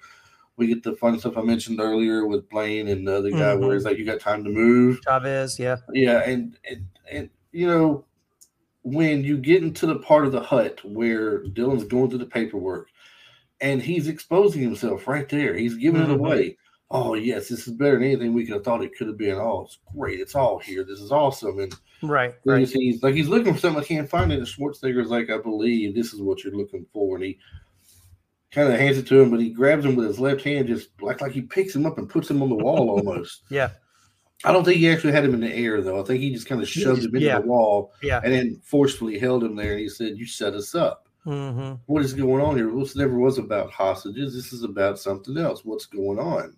[0.56, 3.64] We get the fun stuff I mentioned earlier with Blaine and the other guy mm-hmm.
[3.64, 5.00] where it's like, you got time to move.
[5.04, 5.76] Chavez, yeah.
[5.92, 6.28] Yeah.
[6.28, 8.06] And, and, and, you know,
[8.82, 12.88] when you get into the part of the hut where Dillon's going through the paperwork
[13.60, 16.10] and he's exposing himself right there, he's giving mm-hmm.
[16.10, 16.56] it away
[16.90, 19.36] oh yes, this is better than anything we could have thought it could have been.
[19.36, 20.20] Oh, it's great.
[20.20, 20.84] It's all here.
[20.84, 21.58] This is awesome.
[21.58, 22.68] And right, right.
[22.68, 24.38] He's like he's looking for something I can't find it.
[24.38, 27.16] And Schwarzenegger's like, I believe this is what you're looking for.
[27.16, 27.38] And he
[28.52, 30.88] kind of hands it to him, but he grabs him with his left hand, just
[31.00, 33.42] like like he picks him up and puts him on the wall almost.
[33.50, 33.70] yeah.
[34.44, 36.00] I don't think he actually had him in the air though.
[36.00, 37.40] I think he just kind of shoved him into yeah.
[37.40, 39.72] the wall, yeah, and then forcefully held him there.
[39.72, 41.08] And he said, "You set us up.
[41.26, 41.74] Mm-hmm.
[41.86, 42.70] What is going on here?
[42.72, 44.34] This never was about hostages.
[44.34, 45.64] This is about something else.
[45.64, 46.56] What's going on?"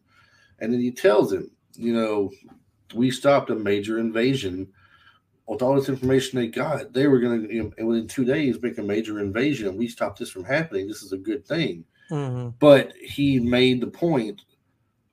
[0.60, 2.30] And then he tells him, you know,
[2.94, 4.68] we stopped a major invasion.
[5.46, 8.62] With all this information they got, they were going to, you know, within two days,
[8.62, 9.68] make a major invasion.
[9.68, 10.86] And we stopped this from happening.
[10.86, 11.84] This is a good thing.
[12.10, 12.50] Mm-hmm.
[12.60, 14.42] But he made the point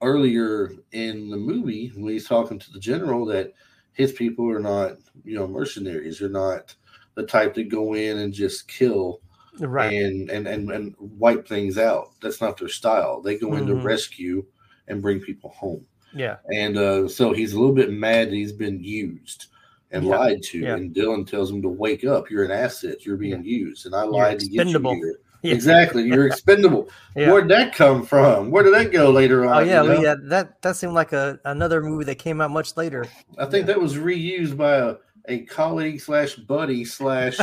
[0.02, 3.54] earlier in the movie when he's talking to the general that
[3.94, 6.20] his people are not, you know, mercenaries.
[6.20, 6.76] They're not
[7.16, 9.22] the type to go in and just kill
[9.60, 9.92] right.
[9.92, 12.12] and, and and and wipe things out.
[12.22, 13.22] That's not their style.
[13.22, 13.58] They go mm-hmm.
[13.58, 13.88] in to mm-hmm.
[13.88, 14.46] rescue
[14.88, 15.86] and bring people home.
[16.14, 16.38] Yeah.
[16.54, 19.48] And uh, so he's a little bit mad that he's been used
[19.92, 20.18] and yeah.
[20.18, 20.60] lied to.
[20.60, 20.76] Yeah.
[20.76, 22.30] And Dillon tells him to wake up.
[22.30, 23.06] You're an asset.
[23.06, 23.58] You're being yeah.
[23.58, 23.86] used.
[23.86, 25.20] And I lied to get you here.
[25.44, 26.04] Exactly.
[26.04, 26.90] You're expendable.
[27.14, 28.52] Where'd that come from?
[28.52, 29.58] Where did that go later on?
[29.58, 30.02] Oh yeah, you know?
[30.02, 30.16] yeah.
[30.24, 33.06] That that seemed like a another movie that came out much later.
[33.38, 34.96] I think that was reused by a,
[35.28, 37.40] a colleague slash buddy slash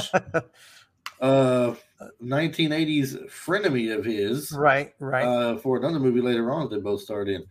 [1.21, 1.75] uh
[2.23, 7.01] 1980s frenemy of his, right, right, uh, for another movie later on that they both
[7.01, 7.45] starred in.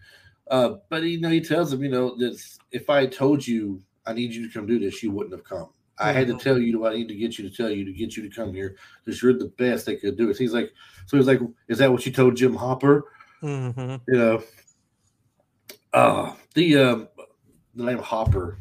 [0.50, 2.40] Uh, but you know, he tells him, you know, that
[2.72, 5.70] if I told you I need you to come do this, you wouldn't have come.
[6.00, 6.42] I had to mm-hmm.
[6.42, 8.36] tell you what I need to get you to tell you to get you to
[8.36, 10.36] come here because you're the best they could do it.
[10.36, 10.74] So he's like,
[11.06, 13.06] so he's like, is that what you told Jim Hopper?
[13.42, 13.96] Mm-hmm.
[14.08, 14.44] You know,
[15.94, 17.08] uh, the um,
[17.76, 18.58] the name Hopper,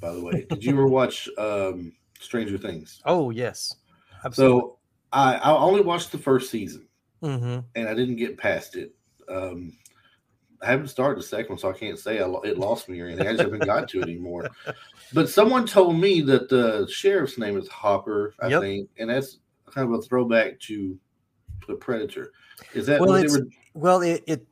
[0.00, 0.46] by the way.
[0.48, 3.00] Did you ever watch um, Stranger Things?
[3.06, 3.74] Oh yes,
[4.24, 4.60] absolutely.
[4.60, 4.78] So
[5.14, 6.86] I I only watched the first season,
[7.22, 7.60] mm-hmm.
[7.74, 8.94] and I didn't get past it.
[9.28, 9.72] Um,
[10.60, 13.06] I haven't started the second one, so I can't say I, it lost me or
[13.06, 13.26] anything.
[13.26, 14.50] I just haven't got to it anymore.
[15.12, 18.62] But someone told me that the sheriff's name is Hopper, I yep.
[18.62, 19.38] think, and that's
[19.70, 20.98] kind of a throwback to
[21.68, 22.32] the Predator.
[22.72, 23.14] Is that well?
[23.14, 23.46] It's, were...
[23.74, 24.46] well, it, it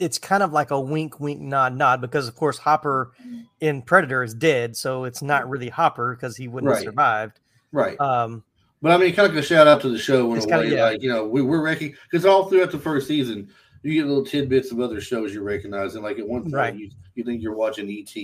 [0.00, 3.12] it's kind of like a wink, wink, nod, nod because of course Hopper
[3.60, 7.40] in Predator is dead, so it's not really Hopper because he wouldn't have survived.
[7.70, 8.00] Right.
[8.00, 8.42] Um,
[8.80, 10.74] But I mean, kind of a shout out to the show in It's a way,
[10.74, 10.82] yeah.
[10.84, 13.48] like you know, we, we're wrecking because all throughout the first season,
[13.82, 16.74] you get little tidbits of other shows you recognize, and like at one point, Right.
[16.76, 18.14] you, you think you're watching ET.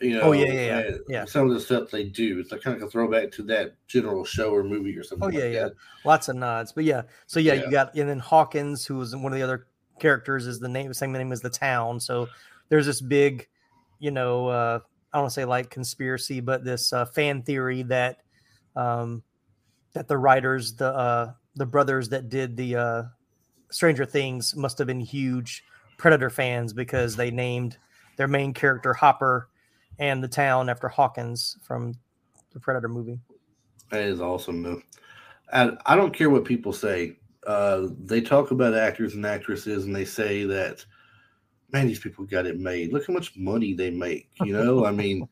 [0.00, 1.24] You know, Oh, yeah, yeah, yeah, yeah.
[1.26, 4.24] Some of the stuff they do, it's like kind of a throwback to that general
[4.24, 5.28] show or movie or something.
[5.28, 5.62] Oh, yeah, like yeah.
[5.64, 5.74] that.
[6.04, 7.02] lots of nods, but yeah.
[7.26, 7.64] So yeah, Yeah.
[7.64, 9.66] you got and then Hawkins, who was one of the other
[10.00, 12.00] characters, is the name same name as the town.
[12.00, 12.28] So
[12.68, 13.48] there's this big,
[14.00, 14.80] you know, uh,
[15.12, 18.22] I don't want to say like conspiracy, but this uh, fan theory that
[18.76, 19.22] um,
[19.92, 23.02] that the writers, the uh, the brothers that did the uh,
[23.70, 25.64] Stranger Things, must have been huge
[25.98, 27.76] Predator fans because they named
[28.16, 29.48] their main character Hopper
[29.98, 31.94] and the town after Hawkins from
[32.52, 33.20] the Predator movie.
[33.90, 34.82] That is awesome, though.
[35.52, 37.18] I, I don't care what people say.
[37.46, 40.84] Uh, they talk about actors and actresses, and they say that,
[41.72, 42.92] man, these people got it made.
[42.92, 44.30] Look how much money they make.
[44.42, 45.28] You know, I mean,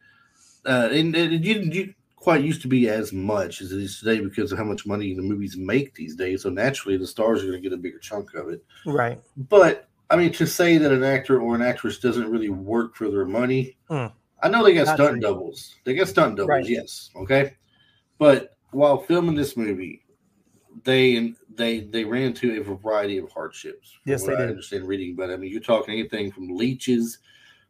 [0.66, 4.20] uh, and, and didn't you quite used to be as much as it is today
[4.20, 6.42] because of how much money the movies make these days.
[6.42, 8.62] So naturally, the stars are going to get a bigger chunk of it.
[8.84, 9.20] Right.
[9.48, 13.10] But I mean, to say that an actor or an actress doesn't really work for
[13.10, 14.12] their money, Mm.
[14.42, 15.20] I know they got Not stunt true.
[15.20, 15.76] doubles.
[15.84, 16.66] They got stunt doubles, Right.
[16.66, 17.56] yes, okay.
[18.18, 20.02] But while filming this movie,
[20.84, 23.98] they they they ran into a variety of hardships.
[24.04, 24.50] Yes, they I did.
[24.50, 27.18] understand reading, but I mean, you're talking anything from leeches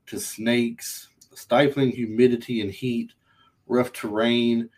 [0.07, 3.13] to snakes, stifling humidity and heat,
[3.71, 4.69] rough terrain,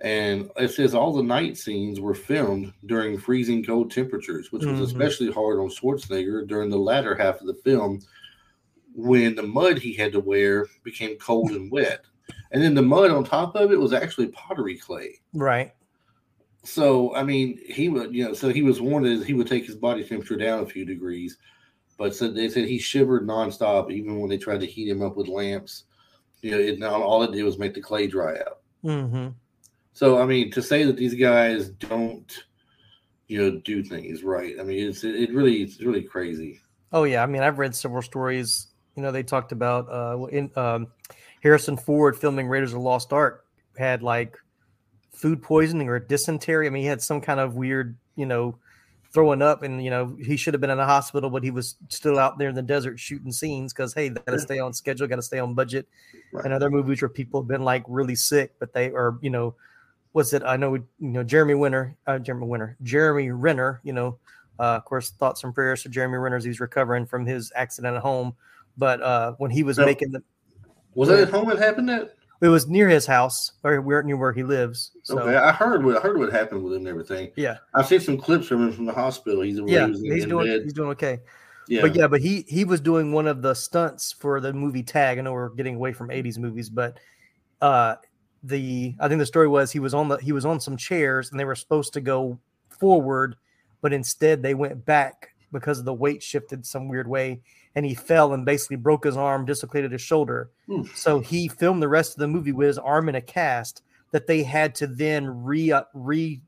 [0.00, 4.78] and it says all the night scenes were filmed during freezing cold temperatures, which was
[4.78, 4.84] Mhm.
[4.84, 8.00] especially hard on Schwarzenegger during the latter half of the film
[8.94, 12.04] when the mud he had to wear became cold and wet.
[12.52, 15.20] And then the mud on top of it was actually pottery clay.
[15.34, 15.72] Right.
[16.64, 19.66] So, I mean, he would, you know, so he was warned that he would take
[19.66, 21.38] his body temperature down a few degrees,
[21.96, 25.16] but said they said he shivered nonstop, even when they tried to heat him up
[25.16, 25.84] with lamps.
[26.42, 28.60] You know, it, all it did was make the clay dry out.
[28.82, 29.28] hmm
[29.92, 32.32] So I mean, to say that these guys don't,
[33.26, 36.60] you know, do things right, I mean, it's it really it's really crazy.
[36.92, 38.68] Oh yeah, I mean, I've read several stories.
[38.96, 40.88] You know, they talked about uh, in um,
[41.42, 43.44] Harrison Ford filming Raiders of the Lost Ark
[43.76, 44.36] had like
[45.12, 46.66] food poisoning or dysentery.
[46.66, 48.58] I mean, he had some kind of weird, you know,
[49.10, 51.76] throwing up, and you know, he should have been in a hospital, but he was
[51.88, 54.38] still out there in the desert shooting scenes because hey, got to Yeah.
[54.38, 55.88] stay on schedule, got to stay on budget.
[56.32, 56.44] Right.
[56.44, 59.54] And other movies where people have been like really sick, but they are, you know,
[60.12, 60.42] was it?
[60.42, 64.18] I know, you know, Jeremy Winter, uh, Jeremy Winter, Jeremy Renner, you know,
[64.58, 67.96] uh, of course, thoughts and prayers to Jeremy Renner as he's recovering from his accident
[67.96, 68.34] at home.
[68.76, 70.22] But uh, when he was making the,
[70.94, 71.50] Was that at home?
[71.50, 72.14] It happened that?
[72.40, 74.92] It was near his house, or we're near where he lives.
[75.02, 77.30] So okay, I heard what I heard what happened with him and everything.
[77.36, 79.42] yeah, I've seen some clips from him from the hospital.
[79.42, 80.62] He's yeah, he in, he's in doing bed.
[80.62, 81.20] he's doing okay.
[81.68, 84.82] Yeah, But yeah, but he he was doing one of the stunts for the movie
[84.82, 85.18] Tag.
[85.18, 86.98] I know we're getting away from '80s movies, but
[87.60, 87.96] uh,
[88.42, 91.30] the I think the story was he was on the he was on some chairs
[91.30, 92.38] and they were supposed to go
[92.70, 93.36] forward,
[93.82, 97.40] but instead they went back because of the weight shifted some weird way,
[97.78, 100.50] and he fell and basically broke his arm, dislocated his shoulder.
[100.66, 100.82] Hmm.
[100.96, 104.26] So he filmed the rest of the movie with his arm in a cast that
[104.26, 106.42] they had to then re uh, re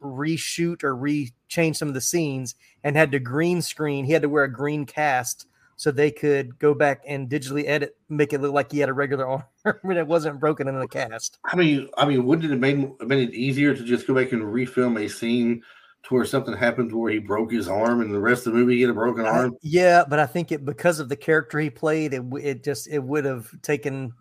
[0.00, 4.04] reshoot or re change some of the scenes and had to green screen.
[4.04, 7.96] He had to wear a green cast so they could go back and digitally edit,
[8.08, 10.86] make it look like he had a regular arm and it wasn't broken in the
[10.86, 11.40] cast.
[11.46, 14.30] I mean, I mean, wouldn't it have made, made it easier to just go back
[14.30, 15.64] and refilm a scene
[16.04, 18.76] to where something happened where he broke his arm and the rest of the movie
[18.76, 19.56] he had a broken I- arm?
[19.62, 23.02] yeah, but I think it because of the character he played, it it just it
[23.02, 24.12] would have taken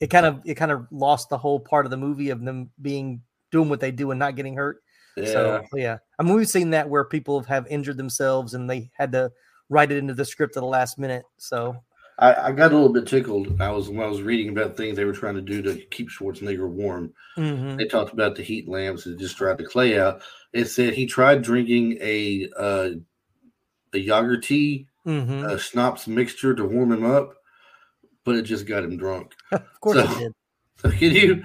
[0.00, 2.70] it kind of it kind of lost the whole part of the movie of them
[2.82, 4.82] being doing what they do and not getting hurt.
[5.16, 8.90] Yeah, So yeah, I mean we've seen that where people have injured themselves and they
[8.94, 9.30] had to
[9.70, 11.24] write it into the script at the last minute.
[11.38, 11.76] So
[12.18, 13.60] I, I got a little bit tickled.
[13.60, 16.10] I was when I was reading about things they were trying to do to keep
[16.10, 17.12] Schwarzenegger warm.
[17.36, 17.76] mhm.
[17.78, 20.22] They talked about the heat lamps and just dried the clay out.
[20.54, 22.90] It said he tried drinking a uh,
[23.92, 25.50] a Jagertee, Mhm.
[25.50, 27.34] a schnapps mixture to warm him up,
[28.24, 29.34] but it just got him drunk.
[29.52, 30.32] of course so- it did.
[30.76, 31.44] So can you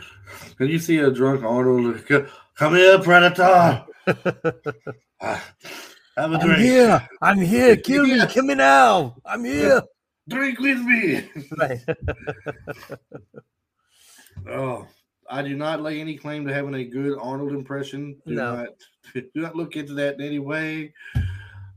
[0.58, 2.06] can you see a drunk Arnold?
[2.56, 3.86] Come here, Predator.
[5.22, 5.44] Ah,
[6.16, 7.10] have a I'm here.
[7.22, 7.76] I'm here.
[7.76, 8.26] Kill me.
[8.28, 9.18] Kill me now.
[9.26, 9.82] I'm here.
[10.30, 11.30] Drink with me.
[11.58, 11.82] Right.
[14.48, 14.88] Oh,
[15.30, 18.18] I do not lay any claim to having a good Arnold impression.
[18.26, 18.56] Do No.
[18.56, 18.68] not
[19.14, 20.94] do not look into that in any way.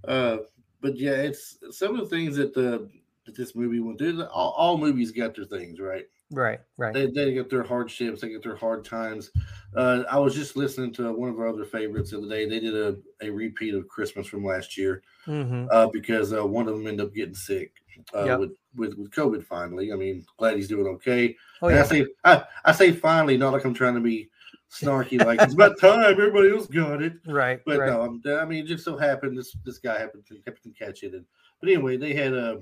[0.07, 0.39] Uh,
[0.81, 2.89] but yeah, it's some of the things that the
[3.25, 4.25] that this movie went through.
[4.25, 6.07] All, all movies got their things right.
[6.33, 6.95] Right, right.
[6.95, 9.31] They, they get their hardships, they get their hard times.
[9.77, 12.49] Uh, I was just listening to one of our other favorites the other day.
[12.49, 16.69] They did a, a repeat of Christmas from last year hmm uh, because uh, one
[16.69, 17.73] of them ended up getting sick
[18.15, 18.39] uh, Yep.
[18.39, 19.45] with, with with COVID.
[19.45, 21.37] Finally, I mean, glad he's doing okay.
[21.61, 24.29] Oh and I say I, I say finally, not like I'm trying to be
[24.71, 27.15] snarky, like it's about time everybody else got it.
[27.27, 27.87] right, But right.
[27.87, 30.71] no, I'm, I mean, it just so happened this this guy happened to happened to
[30.85, 31.15] catch it.
[31.15, 31.25] And,
[31.61, 32.61] but anyway, they had a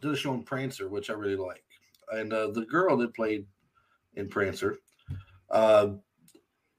[0.00, 1.64] did a show on Prancer, which I really like,
[2.12, 3.46] and uh, the girl that played
[4.14, 4.78] in Prancer
[5.50, 5.94] uh,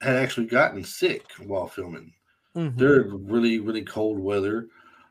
[0.02, 2.13] had actually gotten sick while filming.
[2.56, 2.98] Mhm.
[2.98, 4.70] They're really really cold weather,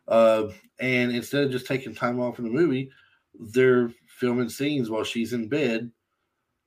[0.09, 2.90] uh, and instead of just taking time off in the movie,
[3.35, 5.92] they're filming scenes while she's in bed.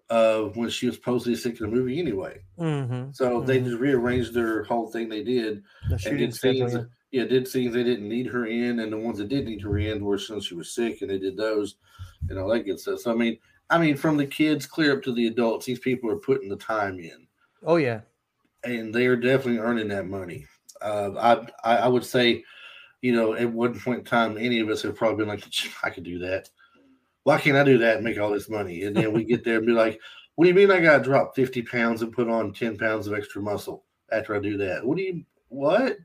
[0.10, 3.14] Uh, when she was supposedly sick in the movie anyway, Mhm.
[3.14, 3.64] so they Mhm.
[3.64, 6.78] just rearranged their whole thing they did The and did scenes.
[7.12, 9.78] Yeah, did scenes they didn't need her in, and the ones that did need her
[9.80, 11.78] in were since she was sick, and they did those,
[12.30, 13.00] and all that good stuff.
[13.00, 13.38] So I mean,
[13.70, 16.56] I mean, from the kids clear up to the adults, these people are putting the
[16.56, 17.28] time in,
[17.66, 18.02] Oh yeah,
[18.64, 20.46] and they are definitely earning that money.
[20.82, 22.44] Uh, I, I would say,
[23.02, 25.44] you know, at one point in time, any of us have probably been like,
[25.84, 26.50] I could do that.
[27.24, 28.84] Why can't I do that and make all this money?
[28.84, 30.00] And then we get there and be like,
[30.36, 33.08] What do you mean I got to drop fifty pounds and put on ten pounds
[33.08, 34.86] of extra muscle after I do that?
[34.86, 35.98] What do you what?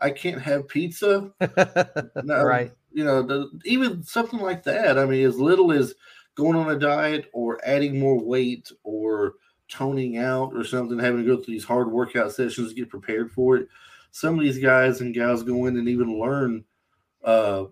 [0.00, 1.32] I can't have pizza.
[2.24, 2.72] No, right.
[2.94, 4.98] You know, the, even something like that.
[4.98, 5.94] I mean, as little as
[6.34, 9.34] going on a diet or adding more weight or
[9.68, 13.30] toning out or something, having to go through these hard workout sessions to get prepared
[13.32, 13.68] for it.
[14.10, 16.64] Some of these guys and gals go in and even learn
[17.24, 17.64] uh,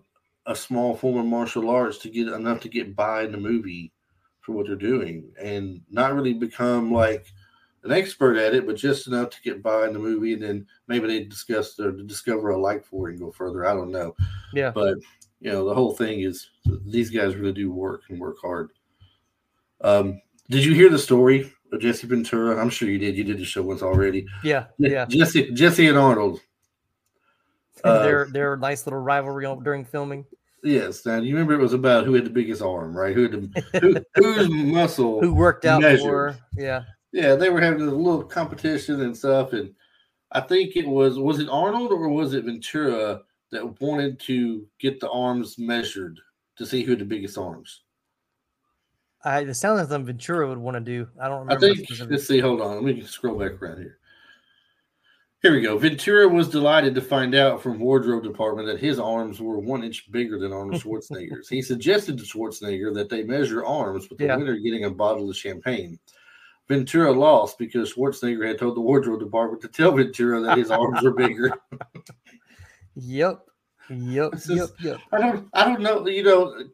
[0.45, 3.91] a small form of martial arts to get enough to get by in the movie
[4.39, 7.27] for what they're doing and not really become like
[7.83, 10.33] an expert at it, but just enough to get by in the movie.
[10.33, 13.65] And then maybe they discuss or discover a like for it and go further.
[13.65, 14.15] I don't know.
[14.53, 14.71] Yeah.
[14.71, 14.97] But,
[15.39, 16.49] you know, the whole thing is
[16.85, 18.69] these guys really do work and work hard.
[19.81, 22.61] Um, did you hear the story of Jesse Ventura?
[22.61, 23.17] I'm sure you did.
[23.17, 24.27] You did the show once already.
[24.43, 25.05] Yeah, yeah.
[25.05, 26.39] Jesse, Jesse and Arnold.
[27.83, 30.23] Uh, their their nice little rivalry during filming.
[30.63, 31.03] Yes.
[31.03, 33.15] Now, you remember it was about who had the biggest arm, right?
[33.15, 35.19] Who had the, who, whose muscle?
[35.19, 36.05] Who worked out measured.
[36.05, 36.37] more?
[36.55, 39.73] Yeah, Yeah, they were having a little competition and stuff, and
[40.31, 43.21] I think it was was it Arnold or was it Ventura
[43.51, 46.17] that wanted to get the arms measured
[46.57, 47.81] to see who had the biggest arms.
[49.23, 51.07] I it sounds like something Ventura would want to do.
[51.19, 51.65] I don't remember.
[51.65, 52.39] I think let's see.
[52.39, 53.97] Hold on, let me scroll back around here.
[55.41, 55.75] Here we go.
[55.77, 60.09] Ventura was delighted to find out from wardrobe department that his arms were one inch
[60.11, 61.49] bigger than Arnold Schwarzenegger's.
[61.49, 64.37] he suggested to Schwarzenegger that they measure arms, with the Yeah.
[64.37, 65.99] winner getting a bottle of champagne.
[66.71, 71.01] Ventura lost because Schwarzenegger had told the wardrobe department to tell Ventura that his arms
[71.03, 71.53] were bigger.
[72.95, 73.45] Yep.
[73.89, 74.31] Yep.
[74.31, 74.69] This Yep.
[74.81, 74.99] Yep.
[75.13, 76.05] I don't, I don't know.
[76.07, 76.65] You know,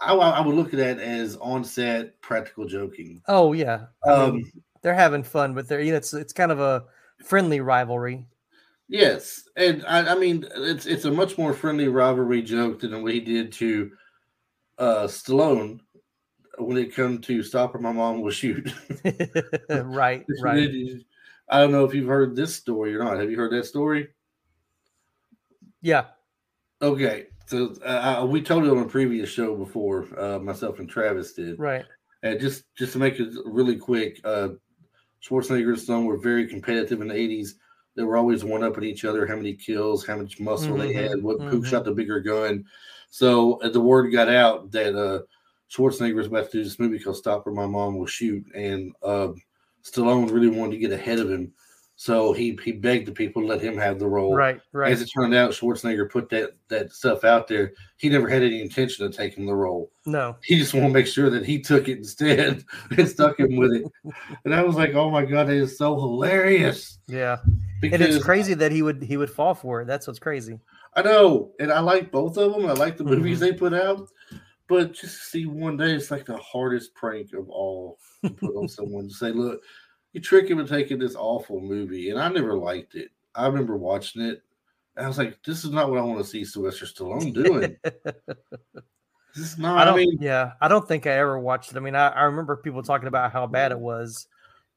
[0.00, 3.20] I, I would look at that as on-set practical joking.
[3.26, 3.86] Oh yeah.
[4.06, 6.84] I Um, mean, they're having fun, but they're you know, it's it's kind of a
[7.24, 8.24] friendly rivalry.
[8.88, 13.12] Yes, and I, I mean it's it's a much more friendly rivalry joke than what
[13.14, 13.90] he did to
[14.78, 15.80] uh Stallone
[16.58, 18.72] when it come to stop or my mom will shoot.
[19.72, 20.26] right.
[20.28, 20.70] Right.
[21.48, 23.18] I don't know if you've heard this story or not.
[23.18, 24.08] Have you heard that story?
[25.80, 26.06] Yeah.
[26.82, 30.06] Okay, so uh, uh, we told it on a previous show before.
[30.18, 31.58] Uh, myself and Travis did.
[31.58, 31.84] Right.
[32.22, 34.50] And just just to make it really quick, uh,
[35.22, 37.54] Schwarzenegger and Stallone were very competitive in the '80s.
[37.96, 40.92] They were always one up at each other, how many kills, how much muscle they
[40.92, 41.66] Mhm, had, what who mhm.
[41.66, 42.64] shot the bigger gun.
[43.10, 44.94] So uh, the word got out that
[45.74, 48.92] Schwarzenegger was about to do this movie called "Stop or My Mom Will Shoot," and
[49.02, 49.28] uh,
[49.82, 51.52] Stallone really wanted to get ahead of him,
[51.96, 54.34] so he he begged the people to let him have the role.
[54.34, 54.60] Right.
[54.72, 54.92] Right.
[54.92, 57.72] As it turned out, Schwarzenegger put that that stuff out there.
[57.96, 60.36] He never had any intention of taking the role No.
[60.42, 62.62] he just want to make sure that he took it instead
[62.98, 63.84] and stuck him with it.
[64.44, 66.98] And I was like, oh my god, it is so hilarious.
[67.06, 67.38] Yeah.
[67.80, 69.86] Because And it's crazy that he would he would fall for it.
[69.86, 70.58] That's what's crazy.
[70.96, 72.66] I know, and I like both of them.
[72.66, 73.46] I like the movies Mm-hmm.
[73.50, 74.08] they put out,
[74.68, 78.56] but just to see one day, it's like the hardest prank of all to put
[78.56, 79.62] on someone to say, look,
[80.12, 83.10] you trick him into taking this awful movie, and I never liked it.
[83.34, 84.42] I remember watching it.
[84.96, 87.76] And I was like, this is not what I want to see Sylvester Stallone doing.
[87.82, 89.78] this is not.
[89.78, 89.96] I I, don't.
[89.96, 91.76] mean, yeah, I don't think I ever watched it.
[91.76, 94.28] I mean, I, I remember people talking about how bad it was,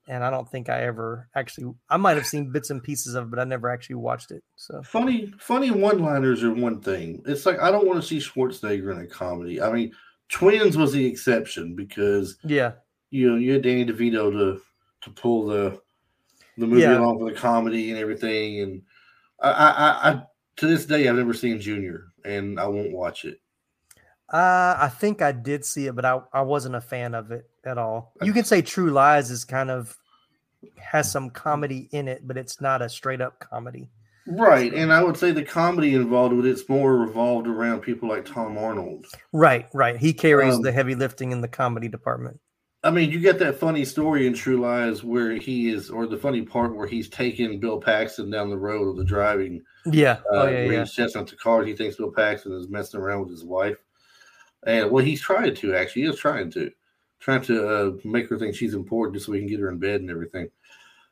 [0.07, 1.73] and I don't think I ever actually.
[1.89, 4.43] I might have seen bits and pieces of it, but I never actually watched it.
[4.55, 7.21] So funny funny one liners are one thing.
[7.25, 9.61] It's like I don't want to see Schwarzenegger in a comedy.
[9.61, 9.91] I mean,
[10.29, 12.73] Twins was the exception because yeah,
[13.11, 14.61] you know you had Danny DeVito to
[15.01, 15.79] to pull the
[16.57, 16.97] the movie Yeah.
[16.99, 18.61] along with the comedy and everything.
[18.61, 18.81] And
[19.39, 20.23] I, I, I,
[20.57, 23.39] to this day I've never seen Junior, and I won't watch it.
[24.33, 27.47] uh, I think I did see it, but I, I wasn't a fan of it
[27.67, 28.13] at all.
[28.23, 29.95] You can say True Lies is kind of
[30.77, 33.89] has some comedy in it, but it's not a straight up comedy.
[34.29, 38.25] Right, and I would say the comedy involved with it's more revolved around people like
[38.25, 39.05] Tom Arnold.
[39.31, 39.95] Right, right.
[39.97, 42.39] He carries Um, the heavy lifting in the comedy department.
[42.83, 46.17] I mean, you get that funny story in True Lies where he is, or the
[46.17, 49.61] funny part where he's taking Bill Paxton down the road of the driving.
[49.85, 50.19] Yeah.
[50.31, 50.79] Uh, oh yeah, where yeah.
[50.81, 51.63] he's testing out the car.
[51.63, 53.77] He thinks Bill Paxton is messing around with his wife,
[54.65, 56.03] and well, he's trying to actually.
[56.03, 56.69] He is trying to,
[57.19, 59.77] trying to uh, make her think she's important just so we can get her in
[59.79, 60.49] bed and everything.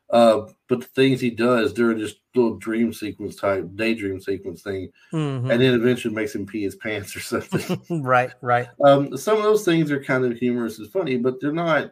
[0.08, 4.88] Uh, but the things he does during this little dream sequence type daydream sequence thing,
[5.12, 5.50] Mhm.
[5.50, 7.82] and then eventually makes him pee his pants or something.
[8.04, 8.68] right, right.
[8.84, 11.90] um, some of those things are kind of humorous and funny, but they're not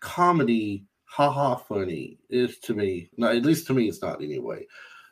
[0.00, 2.18] comedy, ha ha funny.
[2.30, 4.66] Is to me, not at least to me, it's not anyway.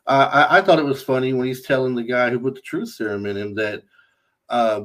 [0.07, 2.61] Uh, I, I thought it was funny when he's telling the guy who put the
[2.63, 3.83] truth serum in him that
[4.49, 4.85] uh,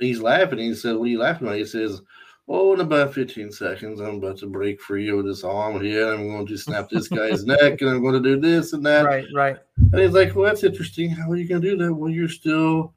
[0.00, 0.58] he's laughing.
[0.58, 2.00] He said, "What are you laughing at?" He says.
[2.46, 6.12] Oh, in about 15 seconds, I'm about to break free with this arm here.
[6.12, 9.06] I'm going to snap this guy's neck and I'm going to do this and that.
[9.06, 9.56] Right, right.
[9.92, 11.08] And he's like, "Well, that's interesting.
[11.08, 12.92] How are you going to do that when you're still,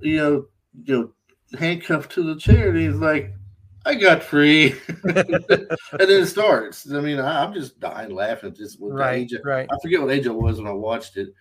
[0.00, 0.46] you know,
[0.84, 0.98] you
[1.52, 3.34] know, handcuffed to the chair?" And he's like,
[3.84, 4.74] "I got free."
[5.04, 5.68] and then
[6.00, 6.90] it starts.
[6.90, 9.32] I mean, I, I'm just dying laughing just with right, age.
[9.34, 9.68] of- right.
[9.70, 11.34] I forget what age I was when I watched it,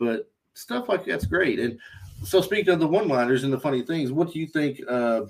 [0.00, 1.60] but stuff like that's great.
[1.60, 1.78] And
[2.24, 5.22] so, speaking of the one-liners and the funny things, what do you think uh,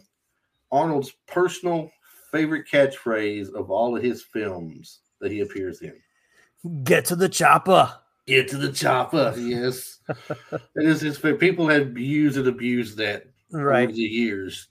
[0.72, 1.90] Arnold's personal
[2.30, 5.94] favorite catchphrase of all of his films that he appears in?
[6.84, 7.92] Get to the chopper.
[8.26, 9.34] Get to the chopper.
[9.36, 9.98] Yes.
[10.08, 11.18] it is his.
[11.18, 13.84] People have used and abused that Right.
[13.84, 14.68] over the years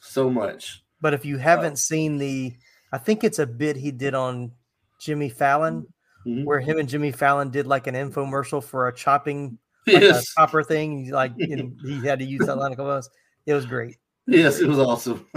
[0.00, 0.82] so much.
[1.00, 2.54] But if you haven't seen the,
[2.92, 4.50] I think it's a bit he did on
[4.98, 5.86] Jimmy Fallon,
[6.26, 6.44] Mhm.
[6.44, 10.64] where him and Jimmy Fallon did like an infomercial for a chopping, like a chopper
[10.64, 11.10] thing.
[11.10, 13.08] Like he had to use that line couple times.
[13.44, 13.96] It was great.
[14.26, 15.26] Yes, it was awesome.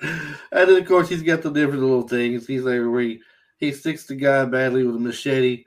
[0.00, 2.46] and then, of course, he's got the different little things.
[2.46, 3.20] He's like where he,
[3.58, 5.64] he sticks the guy badly with a machete,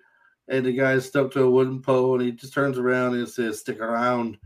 [0.48, 3.60] and the guy's stuck to a wooden pole, and he just turns around and says,
[3.60, 4.38] "Stick around."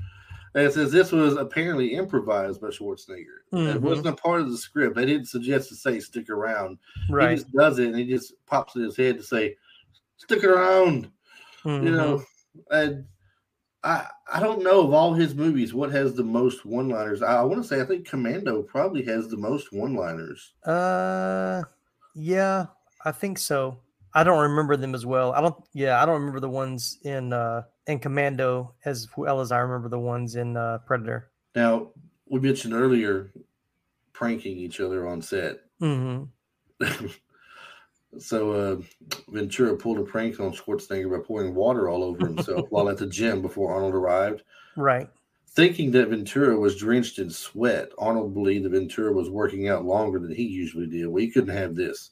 [0.55, 3.43] And it says this was apparently improvised by Schwarzenegger.
[3.51, 3.81] It Mhm.
[3.81, 4.95] wasn't a part of the script.
[4.95, 6.79] They didn't suggest to say "stick around."
[7.29, 9.57] He just does it, and he just pops in his head to say,
[10.17, 11.11] "Stick around."
[11.65, 11.97] You Mhm.
[11.97, 12.23] know,
[12.71, 13.05] and
[13.85, 17.21] I I don't know of all his movies what has the most one liners.
[17.21, 20.53] I, I want to say I think Commando probably has the most one liners.
[20.65, 21.63] Uh,
[22.15, 22.65] yeah,
[23.05, 23.79] I think so.
[24.13, 25.33] I don't remember them as well.
[25.33, 25.55] I don't.
[25.73, 29.89] Yeah, I don't remember the ones in uh in Commando as well as I remember
[29.89, 31.29] the ones in uh Predator.
[31.53, 31.91] Now
[32.27, 33.31] we mentioned earlier
[34.13, 35.59] pranking each other on set.
[35.79, 36.23] hmm
[38.19, 38.81] so uh,
[39.29, 43.07] Ventura pulled a prank on Schwarzenegger by pouring water all over himself while at the
[43.07, 44.43] gym before Arnold arrived.
[44.75, 45.09] Right.
[45.51, 50.19] Thinking that Ventura was drenched in sweat, Arnold believed that Ventura was working out longer
[50.19, 51.07] than he usually did.
[51.07, 52.11] Well, he couldn't have this.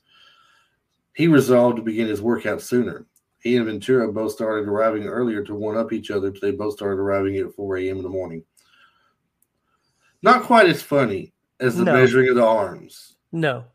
[1.14, 3.06] He resolved to begin his workout sooner.
[3.41, 6.32] He and Ventura both started arriving earlier to one up each other.
[6.32, 7.97] They both started arriving at 4 a.m.
[7.97, 8.43] in the morning.
[10.22, 11.93] Not quite as funny as the No.
[11.93, 13.18] measuring of the arms.
[13.34, 13.66] No.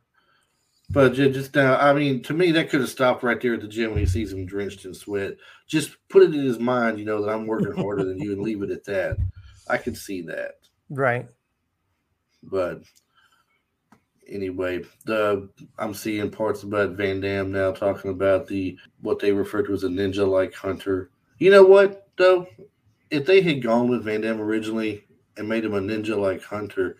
[0.91, 3.68] But just now, I mean, to me, that could have stopped right there at the
[3.68, 5.36] gym when he sees him drenched in sweat.
[5.66, 8.41] Just put it in his mind, you know, that I'm working harder than you and
[8.41, 9.18] leave it at that.
[9.68, 10.53] I could see that.
[10.89, 11.28] Right.
[12.43, 12.82] But
[14.26, 19.62] anyway, the I'm seeing parts about Van Damme now talking about the what they refer
[19.62, 21.11] to as a ninja like hunter.
[21.39, 22.47] You know what though?
[23.11, 25.05] If they had gone with Van Damme originally
[25.36, 26.97] and made him a ninja like hunter,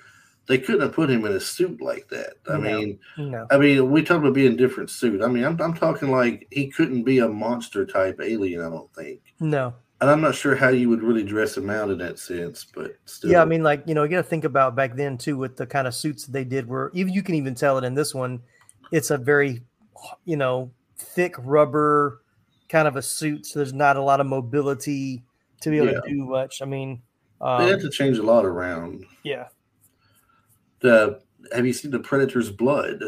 [0.49, 2.35] they couldn't have put him in a suit like that.
[2.51, 2.61] I No.
[2.81, 3.47] mean, No.
[3.51, 5.23] I mean, we talk about being different suit.
[5.23, 8.61] I mean, I'm I'm talking like he couldn't be a monster type alien.
[8.63, 9.21] I don't think.
[9.41, 9.75] No.
[10.01, 12.93] And I'm not sure how you would really dress him out in that sense, but
[13.05, 13.31] still.
[13.33, 15.57] Yeah, I mean, like you know, you got to think about back then too, with
[15.57, 16.69] the kind of suits that they did.
[16.69, 18.41] Where even you can even tell it in this one,
[18.93, 19.61] it's a very,
[20.25, 22.23] you know, thick rubber
[22.69, 23.45] kind of a suit.
[23.47, 25.25] So there's not a lot of mobility
[25.63, 26.01] to be able Yeah.
[26.01, 26.63] to do much.
[26.63, 27.03] I mean,
[27.41, 29.05] they um, had to change a lot around.
[29.25, 29.49] yeah,
[30.81, 31.21] The
[31.53, 33.03] have you seen the Predator's blood?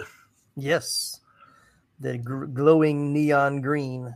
[0.57, 1.21] yes,
[1.99, 4.15] the gr- glowing neon green.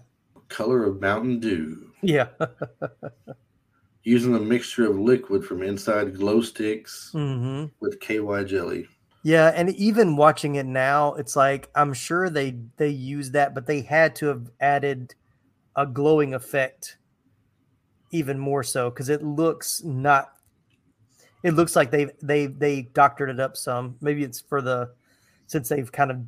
[0.49, 1.91] Color of Mountain Dew.
[2.03, 2.29] Yeah,
[4.05, 8.87] Using a mixture of liquid from inside glow sticks hmm with KY jelly.
[9.23, 13.67] yeah, and even watching it now, it's like I'm sure they they used that, but
[13.67, 15.15] they had to have added
[15.77, 16.99] a glowing effect
[18.13, 20.34] even more so because it looks not
[21.45, 24.90] it looks like they they they doctored it up some maybe it's for the
[25.47, 26.18] since they've kind of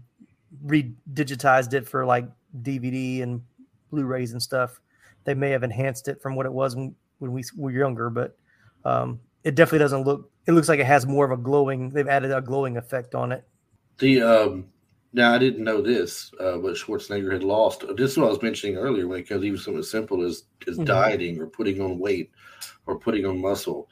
[0.65, 2.29] redigitized it for like
[2.63, 3.43] dvd and
[3.91, 4.81] blu-rays and stuff
[5.25, 8.37] they may have enhanced it from what it was when, when we were younger but
[8.85, 12.09] um it definitely doesn't look it looks like it has more of a glowing they've
[12.09, 13.45] added a glowing effect on it
[13.99, 14.67] The um,
[15.13, 17.85] now I didn't know this, uh, but Schwarzenegger had lost.
[17.97, 20.45] This is what I was mentioning earlier when it comes even something as simple as
[20.69, 20.85] as Mhm.
[20.85, 22.31] dieting or putting on weight
[22.87, 23.89] or putting on muscle.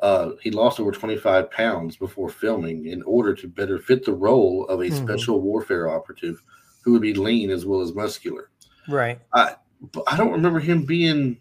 [0.00, 4.64] Uh, he lost over 25 pounds before filming in order to better fit the role
[4.66, 4.92] of a Mhm.
[4.92, 6.42] special warfare operative
[6.82, 8.50] who would be lean as well as muscular.
[8.88, 9.20] Right.
[9.32, 11.36] But I don't remember him being,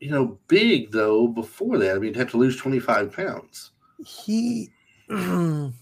[0.00, 1.96] you know, big though before that.
[1.96, 3.70] I mean, he'd have to lose 25 pounds.
[4.04, 4.70] He,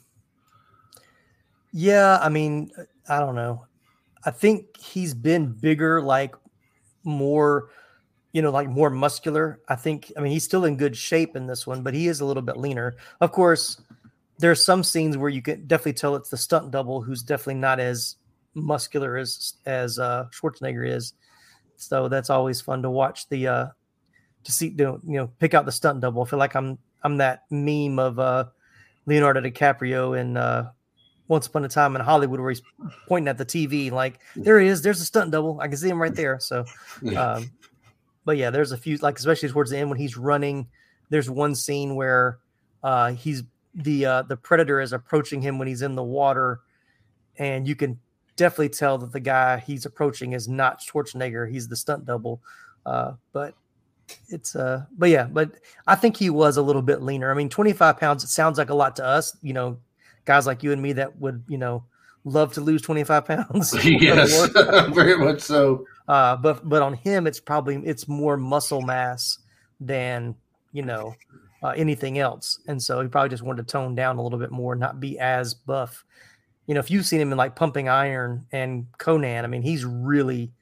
[1.72, 2.70] yeah, I mean,
[3.08, 3.66] I don't know.
[4.24, 6.34] I think he's been bigger, like
[7.04, 7.70] more,
[8.32, 9.60] you know, like more muscular.
[9.68, 12.20] I think, I mean, he's still in good shape in this one, but he is
[12.20, 12.96] a little bit leaner.
[13.20, 13.80] Of course,
[14.38, 17.54] there are some scenes where you can definitely tell it's the stunt double who's definitely
[17.54, 18.16] not as
[18.54, 21.12] muscular as as uh, Schwarzenegger is.
[21.76, 23.66] So that's always fun to watch the uh,
[24.44, 26.22] to see you know, you know pick out the stunt double.
[26.22, 28.46] I feel like I'm I'm that meme of uh,
[29.06, 30.70] Leonardo DiCaprio in uh,
[31.28, 32.62] Once Upon a Time in Hollywood where he's
[33.08, 34.82] pointing at the TV like there he is.
[34.82, 35.60] There's a stunt double.
[35.60, 36.38] I can see him right there.
[36.40, 36.64] So,
[37.16, 37.50] um,
[38.24, 40.68] but yeah, there's a few like especially towards the end when he's running.
[41.08, 42.38] There's one scene where
[42.82, 43.42] uh, he's
[43.74, 46.60] the uh, the predator is approaching him when he's in the water,
[47.36, 47.98] and you can
[48.36, 51.50] definitely tell that the guy he's approaching is not Schwarzenegger.
[51.50, 52.40] He's the stunt double.
[52.86, 53.54] Uh, but
[54.28, 55.52] it's uh, but yeah, but
[55.86, 57.30] I think he was a little bit leaner.
[57.30, 58.24] I mean, 25 pounds.
[58.24, 59.78] It sounds like a lot to us, you know,
[60.24, 61.84] guys like you and me that would you know
[62.24, 63.74] love to lose 25 pounds.
[63.84, 64.48] yes,
[64.94, 65.86] very much so.
[66.08, 69.38] Uh, but but on him, it's probably it's more muscle mass
[69.80, 70.34] than
[70.72, 71.14] you know
[71.62, 74.50] uh, anything else, and so he probably just wanted to tone down a little bit
[74.50, 76.04] more, not be as buff.
[76.66, 79.84] You know, if you've seen him in like Pumping Iron and Conan, I mean, he's
[79.84, 80.52] really,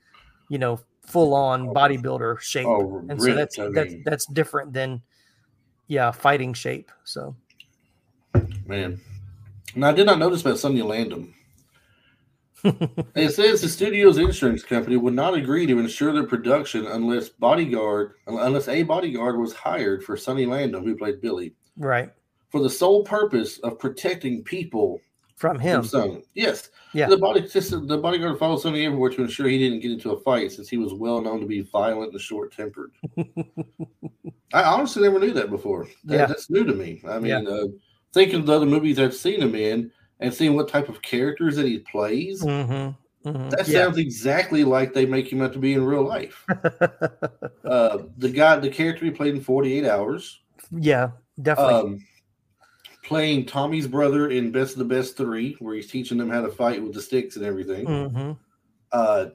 [0.48, 5.02] you know, full on bodybuilder shape, Oh, and so that's I that's that's different than,
[5.86, 6.90] yeah, fighting shape.
[7.04, 7.34] So
[8.66, 9.00] Man.
[9.74, 11.32] Now, I did not notice about Sonny Landham.
[12.64, 18.14] It says the studio's insurance company would not agree to insure their production unless bodyguard,
[18.26, 22.10] unless a bodyguard was hired for Sonny Landham, who played Billy, right
[22.50, 25.00] for the sole purpose of protecting people
[25.36, 26.22] from him, from.
[26.34, 27.08] Yes, Yeah.
[27.08, 30.50] The body, the bodyguard followed Sonny everywhere to ensure he didn't get into a fight,
[30.52, 32.90] since he was well known to be violent and short tempered.
[34.52, 35.86] I honestly never knew that before.
[36.04, 36.26] That- Yeah.
[36.26, 37.02] That's new to me.
[37.06, 37.50] I mean, Yeah.
[37.50, 37.66] uh,
[38.12, 41.56] thinking of the other movies I've seen him in and seeing what type of characters
[41.56, 43.48] that he plays, Mm-hmm, mm-hmm.
[43.50, 43.84] that yeah.
[43.84, 46.44] sounds exactly like they make him out to be in real life.
[47.64, 50.40] uh, the guy, the character he played in 48 Hours,
[50.70, 51.10] yeah,
[51.40, 51.74] definitely.
[51.74, 52.04] um,
[53.04, 56.48] playing Tommy's brother in Best of the Best 3, where he's teaching them how to
[56.50, 57.86] fight with the sticks and everything.
[57.86, 58.32] hmm
[58.92, 59.26] Uh,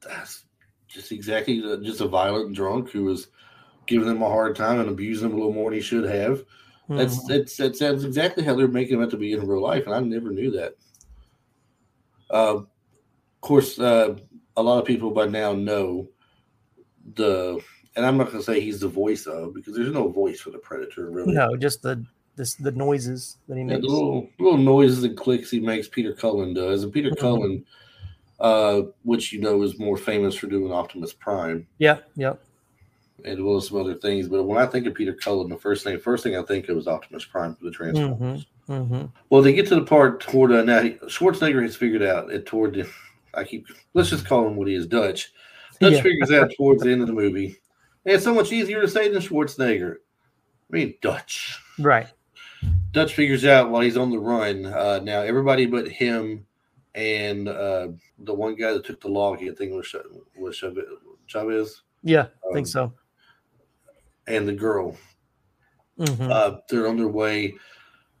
[0.00, 0.44] that's
[0.88, 3.28] just exactly uh, just a violent drunk who was
[3.86, 6.44] giving them a hard time and abusing them a little more than he should have.
[6.88, 7.28] That's Mhm.
[7.28, 9.94] that's that sounds exactly how they're making him out to be in real life, and
[9.94, 10.74] I never knew that.
[12.30, 12.66] Uh, of
[13.40, 14.16] course, uh,
[14.56, 16.08] a lot of people by now know
[17.14, 17.60] the,
[17.96, 20.50] and I'm not going to say he's the voice of because there's no voice for
[20.50, 21.34] the predator really.
[21.34, 22.04] no, just the
[22.36, 23.86] this the noises that he Yeah, makes.
[23.86, 27.20] the little little noises and clicks he makes, Peter Cullen does, and Peter Mhm.
[27.20, 27.64] Cullen,
[28.40, 32.34] uh, which you know is more famous for doing Optimus Prime Yeah, yeah.
[33.24, 34.28] And well some other things.
[34.28, 36.76] But when I think of Peter Cullen, the first thing first thing I think of
[36.76, 38.46] is Optimus Prime for the Transformers.
[38.66, 42.46] hmm Well, they get to the part toward uh, now Schwarzenegger has figured out it
[42.46, 42.88] toward the.
[43.34, 45.32] I keep let's just call him what he is Dutch.
[45.80, 46.02] Dutch Yeah.
[46.02, 47.56] figures out towards the end of the movie.
[48.06, 49.96] And it's so much easier to say than Schwarzenegger.
[49.96, 51.58] I mean Dutch.
[51.78, 52.06] Right.
[52.92, 54.66] Dutch figures out while he's on the run.
[54.66, 56.46] Uh, now everybody but him
[56.94, 57.88] and uh,
[58.20, 59.94] the one guy that took the log, I think was
[60.36, 60.84] was Chavez,
[61.26, 62.92] Chavez Yeah, I Um, think so.
[64.26, 64.96] And the girl.
[65.98, 67.54] hmm Uh, they're on their way.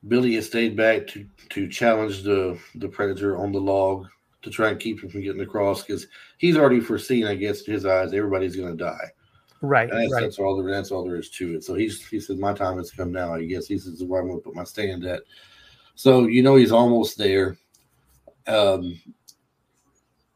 [0.08, 4.06] Billy has stayed back to to challenge the the predator on the log
[4.42, 7.72] to try and keep him from getting across because he's already foreseen, I guess, in
[7.72, 9.10] his eyes, everybody's going to die.
[9.62, 9.90] right.
[9.90, 10.22] And that's, Right.
[10.22, 10.70] that's all there.
[10.70, 11.64] That's all there is to it.
[11.64, 14.28] So he's he says, "My time has come now." I guess he says, "Where I'm
[14.28, 15.22] going to put my stand at."
[15.94, 17.56] So you know he's almost there,
[18.46, 19.00] um,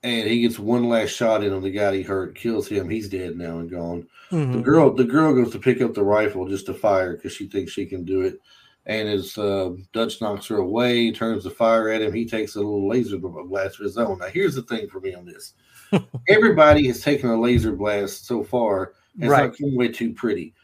[0.03, 2.89] and he gets one last shot in on the guy he hurt, kills him.
[2.89, 4.07] He's dead now and gone.
[4.31, 4.63] The Mhm.
[4.63, 7.73] girl, the girl goes to pick up the rifle just to fire because she thinks
[7.73, 8.39] she can do it.
[8.87, 12.59] And as uh, Dutch knocks her away, turns the fire at him, he takes a
[12.59, 14.19] little laser blast of his own.
[14.19, 15.55] Now, here's the thing for me on this:
[16.29, 19.45] everybody has taken a laser blast so far, and it's Right.
[19.49, 20.55] not come away too pretty.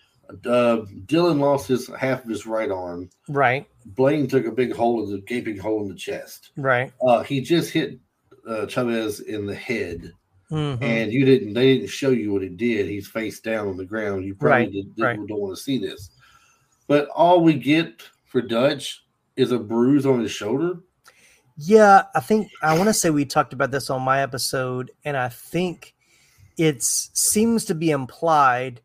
[0.47, 3.11] Uh, Dillon lost his half of his right arm.
[3.28, 3.66] Right.
[3.85, 6.51] Blaine took a big hole in the gaping hole in the chest.
[6.57, 6.93] Right.
[7.07, 7.99] Uh, he just hit
[8.49, 10.12] uh, Chavez in the head.
[10.51, 10.82] Mhm.
[10.82, 12.86] and you didn't they didn't show you what he did.
[12.86, 14.24] He's face down on the ground.
[14.26, 15.16] You probably Right, did, right.
[15.26, 16.11] don't want to see this.
[16.86, 19.05] But all we get for dutch
[19.36, 20.80] is a bruise on his shoulder.
[21.57, 25.16] Yeah, I think I want to say we talked about this on my episode, and
[25.16, 25.95] I think
[26.59, 28.82] it seems to be implied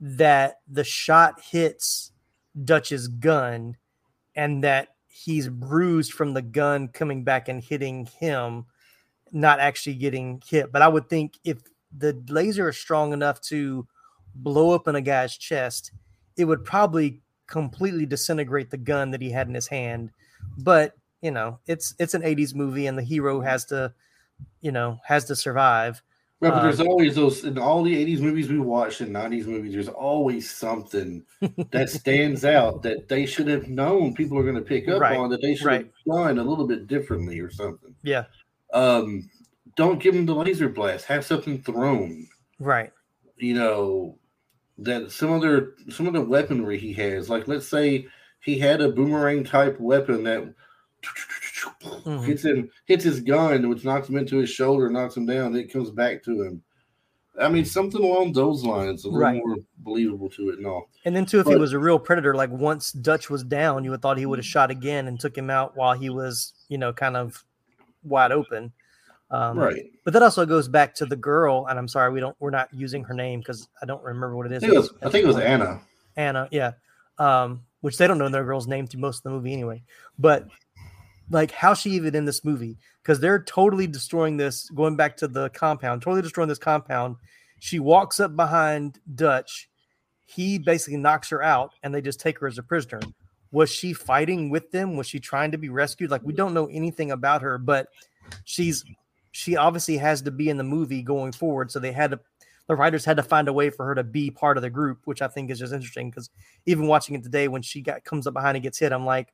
[0.00, 2.12] that the shot hits
[2.64, 3.76] Dutch's gun
[4.36, 8.66] and that he's bruised from the gun coming back and hitting him,
[9.32, 10.72] not actually getting hit.
[10.72, 11.58] But I would think if
[11.96, 13.86] the laser is strong enough to
[14.34, 15.92] blow up in a guy's chest,
[16.36, 20.10] it would probably completely disintegrate the gun that he had in his hand.
[20.58, 23.92] But you know, it's it's an 80s movie and the hero has to,
[24.60, 26.02] you know, has to survive.
[26.40, 29.44] Right, but there's um, always those in all the 80s movies we watch and 90s
[29.44, 31.22] movies, there's always something
[31.70, 35.18] that stands out that they should have known people are going to pick up right,
[35.18, 35.80] on that they should right.
[35.82, 37.94] have done a little bit differently or something.
[38.02, 38.24] Yeah.
[38.72, 39.28] Um,
[39.76, 42.28] don't give him the laser blast, have something thrown.
[42.58, 42.92] Right.
[43.36, 44.18] You know,
[44.78, 48.06] that some other some of the weaponry he has, like let's say
[48.40, 50.54] he had a boomerang type weapon that
[51.82, 52.24] mm-hmm.
[52.24, 55.52] hits him, hits his gun, which knocks him into his shoulder, knocks him down.
[55.52, 56.62] Then it comes back to him.
[57.40, 59.36] I mean, something along those lines, a little right.
[59.36, 60.90] more believable to it and all.
[61.04, 63.84] And then, too, if but, he was a real predator, like once Dutch was down,
[63.84, 66.10] you would have thought he would have shot again and took him out while he
[66.10, 67.42] was, you know, kind of
[68.02, 68.72] wide open.
[69.30, 69.84] Um, right.
[70.04, 72.68] But that also goes back to the girl, and I'm sorry we don't we're not
[72.72, 74.64] using her name because I don't remember what it is.
[74.64, 75.80] I think it was, I think it was Anna.
[76.16, 76.72] Anna, yeah.
[77.18, 79.82] Um, which they don't know their girl's name through most of the movie anyway.
[80.18, 80.48] But
[81.30, 85.28] like how she even in this movie because they're totally destroying this going back to
[85.28, 87.16] the compound totally destroying this compound
[87.60, 89.68] she walks up behind dutch
[90.26, 93.00] he basically knocks her out and they just take her as a prisoner
[93.52, 96.66] was she fighting with them was she trying to be rescued like we don't know
[96.66, 97.88] anything about her but
[98.44, 98.84] she's
[99.32, 102.20] she obviously has to be in the movie going forward so they had to
[102.66, 105.00] the writers had to find a way for her to be part of the group
[105.04, 106.30] which i think is just interesting because
[106.66, 109.32] even watching it today when she got comes up behind and gets hit i'm like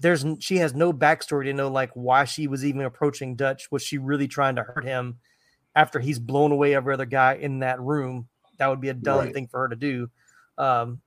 [0.00, 3.70] there's she has no backstory to know like why she was even approaching Dutch.
[3.70, 5.18] Was she really trying to hurt him
[5.74, 8.28] after he's blown away every other guy in that room?
[8.56, 9.34] That would be a dumb right.
[9.34, 10.10] thing for her to do.
[10.58, 11.00] Um,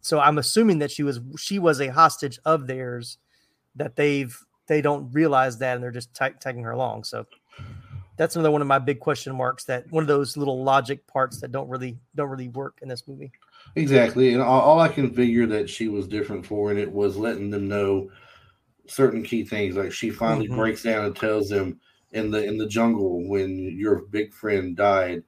[0.00, 3.18] so I'm assuming that she was she was a hostage of theirs
[3.76, 4.36] that they've
[4.66, 7.04] they don't realize that and they're just t- taking her along.
[7.04, 7.26] So
[8.16, 9.64] that's another one of my big question marks.
[9.64, 13.06] That one of those little logic parts that don't really don't really work in this
[13.08, 13.32] movie.
[13.76, 17.16] Exactly, and all, all I can figure that she was different for and it was
[17.16, 18.10] letting them know
[18.86, 19.76] certain key things.
[19.76, 20.56] Like she finally mm-hmm.
[20.56, 21.80] breaks down and tells them
[22.12, 25.22] in the in the jungle when your big friend died.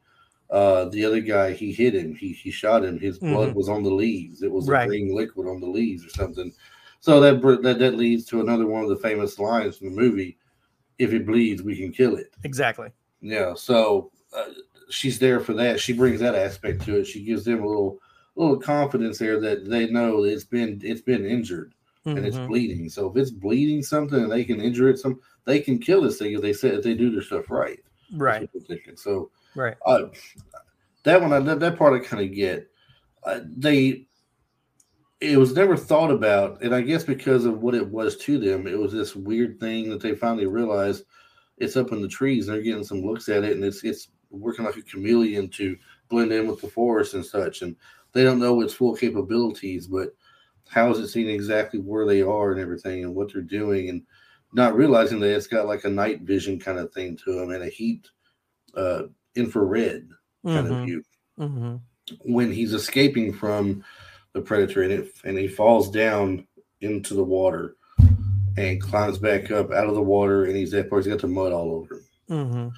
[0.51, 2.14] Uh, the other guy he hit him.
[2.14, 2.98] He he shot him.
[2.98, 3.57] His blood mm-hmm.
[3.57, 4.42] was on the leaves.
[4.42, 4.84] It was right.
[4.84, 6.53] a green liquid on the leaves or something.
[7.01, 10.38] So that, that that leads to another one of the famous lines from the movie:
[10.98, 12.88] "If it bleeds, we can kill it." Exactly.
[13.20, 13.55] Yeah.
[13.55, 14.46] So uh,
[14.90, 15.78] she's there for that.
[15.78, 17.07] She brings that aspect to it.
[17.07, 18.01] She gives them a little
[18.34, 21.74] little confidence there that they know it's been it's been injured
[22.05, 22.16] mm-hmm.
[22.16, 22.48] and it's mm-hmm.
[22.48, 22.88] bleeding.
[22.88, 26.18] So if it's bleeding something and they can injure it, some they can kill this
[26.18, 27.80] thing if they say if they do their stuff right.
[28.12, 28.48] Right.
[28.96, 29.76] So right.
[29.84, 30.07] Uh,
[31.05, 32.68] that one, I that part I kind of get.
[33.24, 34.07] Uh, they,
[35.20, 38.66] it was never thought about, and I guess because of what it was to them,
[38.66, 41.05] it was this weird thing that they finally realized
[41.59, 42.48] it's up in the trees.
[42.48, 45.76] And they're getting some looks at it, and it's it's working like a chameleon to
[46.09, 47.62] blend in with the forest and such.
[47.62, 47.76] And
[48.12, 50.14] they don't know its full capabilities, but
[50.68, 54.03] how is it seeing exactly where they are and everything and what they're doing and
[54.53, 57.62] not realizing that it's got like a night vision kind of thing to them and
[57.62, 58.09] a heat
[58.76, 59.03] uh,
[59.37, 60.09] infrared
[60.45, 60.74] kind mm-hmm.
[60.74, 61.03] of view
[61.39, 61.76] mm-hmm.
[62.33, 63.85] when he's escaping from
[64.33, 66.47] the predator and it and he falls down
[66.81, 67.76] into the water
[68.57, 71.26] and climbs back up out of the water and he's that part he's got the
[71.26, 72.05] mud all over him.
[72.31, 72.68] Mm-hmm.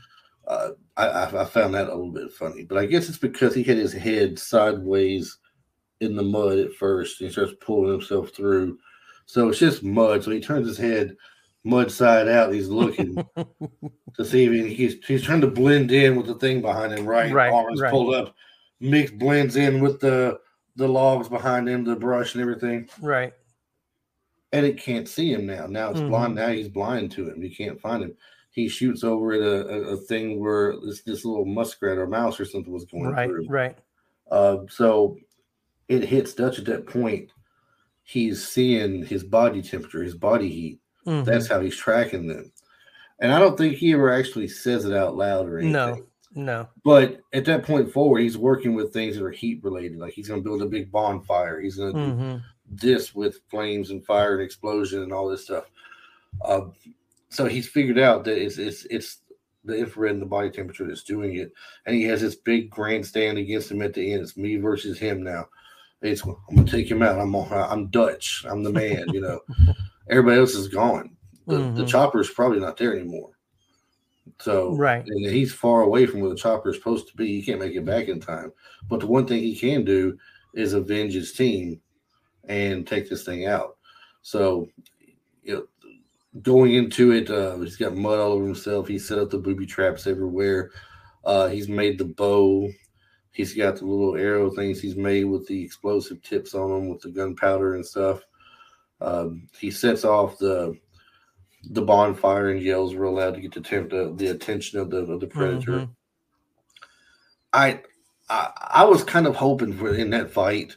[0.47, 3.63] Uh, I, I found that a little bit funny, but I guess it's because he
[3.63, 5.39] had his head sideways
[6.01, 7.21] in the mud at first.
[7.21, 8.79] And he starts pulling himself through.
[9.27, 10.23] So it's just mud.
[10.23, 11.17] So he turns his head
[11.65, 12.53] mud side out.
[12.53, 13.15] He's looking
[14.17, 17.07] to see if he, he's he's trying to blend in with the thing behind him.
[17.07, 17.91] Right, right arms right.
[17.91, 18.35] pulled up,
[18.81, 20.39] mix blends in with the
[20.77, 22.89] the logs behind him, the brush and everything.
[23.01, 23.33] Right.
[24.53, 25.67] And it can't see him now.
[25.67, 26.11] Now it's mm-hmm.
[26.11, 26.35] blind.
[26.35, 27.41] Now he's blind to him.
[27.41, 28.15] He can't find him.
[28.51, 32.39] He shoots over at a, a, a, thing where this this little muskrat or mouse
[32.39, 33.47] or something was going right, through.
[33.49, 33.79] Right.
[34.31, 35.17] Uh, so
[35.89, 37.31] it hits Dutch at that point,
[38.03, 40.81] he's seeing his body temperature, his body heat.
[41.07, 41.25] Mm-hmm.
[41.25, 42.53] That's how he's tracking them.
[43.21, 45.73] And I don't think he ever actually says it out loud or anything.
[45.73, 46.69] No, no.
[46.85, 49.99] But at that point forward, he's working with things that are heat related.
[49.99, 51.61] Like he's going to build a big bonfire.
[51.61, 52.33] He's going to mm-hmm.
[52.33, 52.41] do
[52.71, 55.65] this with flames and fire and explosion and all this stuff.
[56.45, 56.63] Uh,
[57.29, 59.19] so he's figured out that it's it's it's
[59.65, 61.53] the infrared and the body temperature that's doing it.
[61.87, 64.23] And he has this big grandstand against him at the end.
[64.23, 65.49] It's me versus him now.
[66.03, 67.21] It's, I'm gonna take him out.
[67.21, 68.45] I'm I'm Dutch.
[68.49, 69.07] I'm the man.
[69.13, 69.41] You know,
[70.11, 71.17] everybody else is gone.
[71.49, 71.89] the, the Mhm.
[71.89, 73.31] chopper's probably not there anymore.
[74.41, 75.05] So Right.
[75.05, 77.27] and he's far away from where the chopper is supposed to be.
[77.27, 78.53] He can't make it back in time.
[78.89, 80.17] But the one thing he can do
[80.55, 81.81] is avenge his team
[82.49, 83.77] and take this thing out.
[84.23, 84.69] So,
[85.43, 85.67] you know,
[86.43, 88.87] going into it, uh, he's got mud all over himself.
[88.87, 90.71] He set up the booby traps everywhere.
[91.25, 92.71] Uh, he's made the bow.
[93.33, 97.01] He's got the little arrow things he's made with the explosive tips on them with
[97.01, 98.23] the gunpowder and stuff.
[99.03, 100.77] Um, he sets off the
[101.71, 105.27] the bonfire and yells real loud to get the, the, attention of the of the
[105.27, 105.73] predator.
[105.73, 105.89] Mhm.
[107.53, 107.81] I,
[108.29, 110.77] I I was kind of hoping for in that fight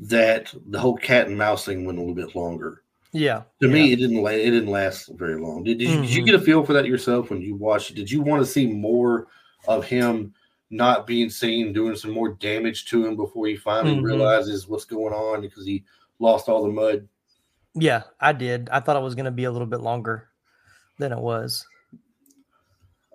[0.00, 2.82] that the whole cat and mouse thing went a little bit longer.
[3.12, 3.42] Yeah.
[3.60, 3.72] To yeah.
[3.72, 5.64] me, it didn't la- it didn't last very long.
[5.64, 6.26] Did, did, you, did you Mhm.
[6.26, 7.94] get a feel for that yourself when you watched it?
[7.94, 9.26] Did you want to see more
[9.66, 10.32] of him
[10.70, 14.04] not being seen, doing some more damage to him before he finally Mhm.
[14.04, 15.84] realizes what's going on because he
[16.20, 17.08] lost all the mud?
[17.74, 18.68] Yeah, I did.
[18.70, 20.28] I thought it was going to be a little bit longer
[20.98, 21.66] than it was.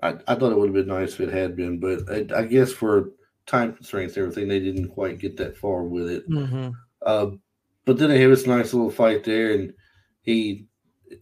[0.01, 2.45] I, I thought it would have been nice if it had been, but I, I
[2.45, 3.11] guess for
[3.45, 6.25] time constraints and everything, they didn't quite get that far with it.
[6.25, 6.69] hmm
[7.01, 7.27] Uh,
[7.85, 9.73] but then they have this nice little fight there, and
[10.21, 10.65] he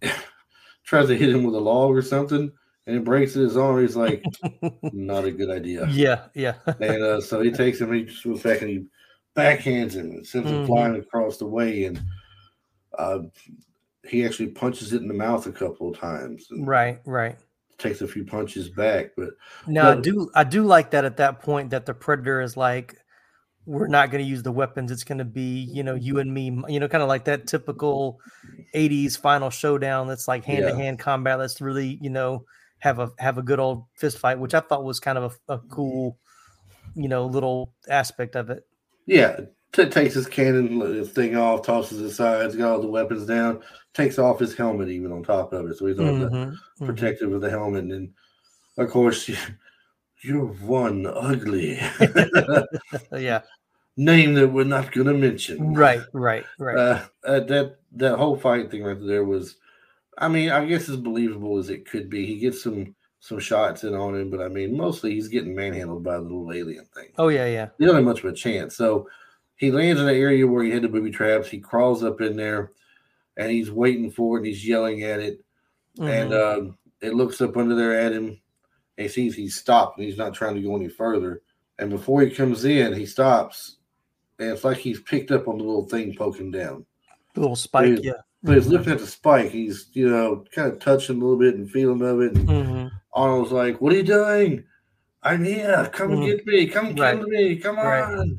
[0.86, 2.52] tries to hit him with a log or something,
[2.88, 3.82] and it breaks his arm.
[3.82, 4.24] He's like,
[4.94, 5.88] not a good idea.
[5.92, 6.56] Yeah, yeah.
[6.80, 8.86] And uh, so he takes him, he just goes back and he
[9.36, 10.66] backhands him and sends him Mhm.
[10.68, 11.86] flying across the way.
[11.86, 12.02] And
[12.98, 13.20] uh,
[14.08, 17.38] he actually punches it in the mouth a couple of times and right, right.
[17.78, 19.12] takes a few punches back.
[19.16, 19.32] But
[19.68, 22.98] Now I do I do like that at that point that the predator is like
[23.66, 26.34] we're not going to use the weapons it's going to be you know you and
[26.34, 28.20] me you know kind of like that typical
[28.76, 32.44] 80s final showdown that's like hand to hand combat let's really you know
[32.80, 35.54] have a have a good old fist fight which I thought was kind of a,
[35.54, 36.18] a cool
[36.94, 38.66] you know little aspect of it
[39.06, 39.40] yeah,
[39.74, 43.62] t- takes his cannon thing off, tosses his sides, got all the weapons down,
[43.94, 45.78] takes off his helmet even on top of it.
[45.78, 46.30] So he's Mhm,
[46.80, 46.86] mhm.
[46.86, 47.86] protective of the helmet.
[47.86, 48.14] And
[48.78, 49.30] of course,
[50.22, 51.80] you're one ugly
[53.12, 53.42] yeah
[53.98, 55.74] name that we're not going to mention.
[55.74, 59.58] right right right Uh, uh, that that whole fight thing right there was,
[60.18, 62.26] I mean, I guess as believable as it could be.
[62.26, 66.04] He gets some some shots in on him, but I mean, mostly he's getting manhandled
[66.04, 67.10] by the little alien thing.
[67.18, 68.76] oh yeah yeah He don't have much of a chance.
[68.76, 69.08] So
[69.64, 71.48] he lands in an area where he had the booby traps.
[71.48, 72.74] He crawls up in there,
[73.38, 74.40] and he's waiting for it.
[74.42, 75.40] and He's yelling at it,
[76.00, 76.58] and Mhm.
[76.58, 78.26] um, it looks up under there at him.
[78.98, 81.42] And he sees he's stopped, and he's not trying to go any further.
[81.80, 83.78] And before he comes in, he stops,
[84.38, 86.86] and it's like he's picked up on the little thing poking down.
[87.34, 88.12] The little spike dude, yeah
[88.44, 89.50] But he's looking at the spike.
[89.52, 92.36] He's, you know, kind of touching a little bit and feeling of it.
[92.36, 92.92] And Mhm.
[93.14, 94.66] Arnold's like, What are you doing?
[95.24, 95.90] I'm here.
[95.94, 96.26] Come and Mhm.
[96.26, 96.68] get me.
[96.68, 97.18] Come Right.
[97.18, 97.56] kill me.
[97.56, 97.86] Come on.
[97.86, 98.30] Right.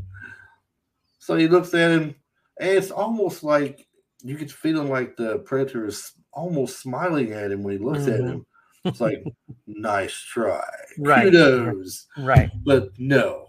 [1.25, 2.15] So he looks at him,
[2.61, 3.87] and it's almost like
[4.23, 8.21] you get feeling like the predator is almost smiling at him when he looks at
[8.21, 8.29] Mhm.
[8.29, 8.47] him.
[8.85, 9.25] It's like,
[9.67, 10.63] nice try.
[10.99, 11.25] Right.
[11.33, 12.07] Kudos.
[12.19, 13.47] right But no.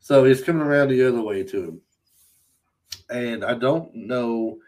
[0.00, 1.80] So he's coming around the other way to him.
[3.08, 4.58] And I don't know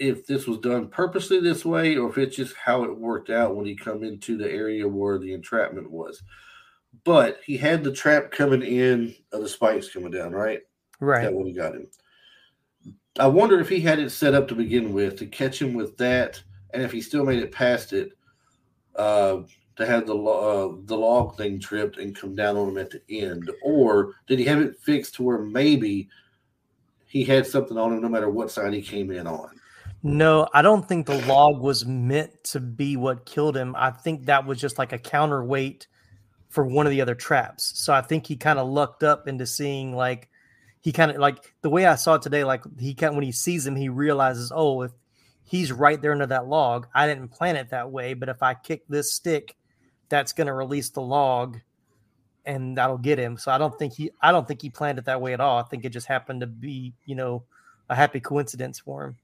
[0.00, 3.54] if this was done purposely this way or if it's just how it worked out
[3.54, 6.20] when he come into the area where the entrapment was.
[7.04, 10.62] But he had the trap coming in of the spikes coming down, right?
[11.00, 11.86] Right That would have got him.
[13.18, 15.96] I wonder if he had it set up to begin with to catch him with
[15.98, 16.42] that,
[16.72, 18.12] and if he still made it past it,
[18.96, 19.38] uh,
[19.76, 23.20] to have the uh, the log thing tripped and come down on him at the
[23.20, 26.08] end, or did he have it fixed to where maybe
[27.06, 29.50] he had something on him no matter what side he came in on?
[30.02, 33.74] No, I don't think the log was meant to be what killed him.
[33.76, 35.86] I think that was just like a counterweight
[36.50, 37.72] for one of the other traps.
[37.76, 40.28] So I think he kind of lucked up into seeing like
[40.84, 42.44] he kind of like the way I saw it today.
[42.44, 44.92] Like he kind when he sees him, he realizes, oh, if
[45.42, 48.12] he's right there under that log, I didn't plan it that way.
[48.12, 49.56] But if I kick this stick,
[50.10, 51.58] that's going to release the log,
[52.44, 53.38] and that'll get him.
[53.38, 55.58] So I don't think he I don't think he planned it that way at all.
[55.58, 57.44] I think it just happened to be you know
[57.88, 59.16] a happy coincidence for him.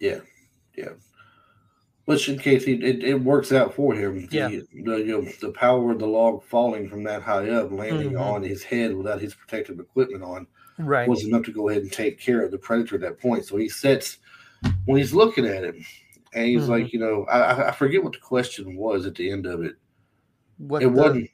[0.00, 0.18] Yeah,
[0.76, 0.90] yeah.
[2.04, 4.48] Which, in case he it, it works out for him, Yeah.
[4.48, 8.12] the, the you know the power of the log falling from that high up, landing
[8.12, 8.20] Mhm.
[8.20, 10.46] on his head without his protective equipment on,
[10.78, 11.08] Right.
[11.08, 13.44] was enough to go ahead and take care of the predator at that point.
[13.44, 14.18] So he sets
[14.86, 15.84] when he's looking at him,
[16.34, 16.68] and he's Mhm.
[16.68, 19.76] like, you know, I, I- forget what the question was at the end of it.
[20.58, 21.30] what it the- wasn't.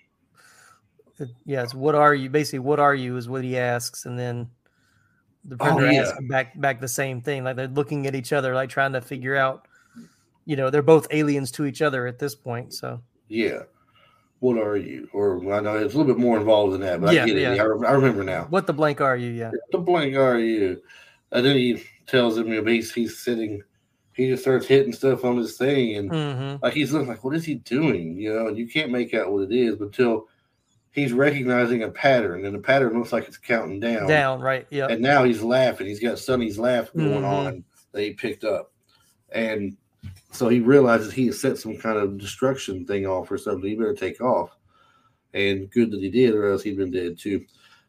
[1.18, 4.48] it- yes what are you basically what are you is what he asks and then
[5.44, 6.00] the Oh, predator yeah.
[6.02, 9.00] asks back back the same thing like they're looking at each other like trying to
[9.00, 9.66] figure out
[10.44, 13.62] you know they're both aliens to each other at this point so Yeah.
[14.40, 15.08] What are you?
[15.12, 17.36] Or I know it's a little bit more involved than that, but Yeah, I get
[17.38, 17.60] it.
[17.60, 18.46] I, re- I remember now.
[18.50, 20.80] what the blank are you yeah the blank are you?
[21.32, 23.62] And then he tells him you know, he's, he's sitting,
[24.12, 27.34] he just starts hitting stuff on his thing, and hmm like he's looking like, what
[27.36, 28.16] is he doing?
[28.16, 30.26] You know, and you can't make out what it is until
[30.92, 34.06] he's recognizing a pattern, and the pattern looks like it's counting down.
[34.08, 34.66] Down, right?
[34.70, 34.86] Yeah.
[34.86, 35.86] And now he's laughing.
[35.86, 37.46] He's got Sonny's laugh going Mhm.
[37.46, 38.72] on that he picked up,
[39.30, 39.76] and
[40.36, 43.68] so he realizes he has set some kind of destruction thing off or something.
[43.68, 44.50] He better take off.
[45.34, 47.44] And good that he did, or else he'd been dead too.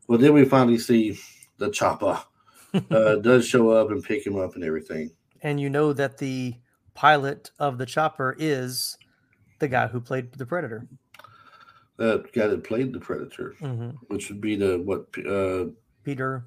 [0.07, 1.17] Well, then we finally see
[1.57, 2.21] the chopper
[2.91, 5.11] uh, does show up and pick him up and everything.
[5.43, 6.55] and you know that the
[6.93, 8.97] pilot of the chopper is
[9.59, 10.87] the guy who played the Predator.
[11.97, 15.71] That guy that played the Predator, hmm which would be the what uh,
[16.03, 16.45] Peter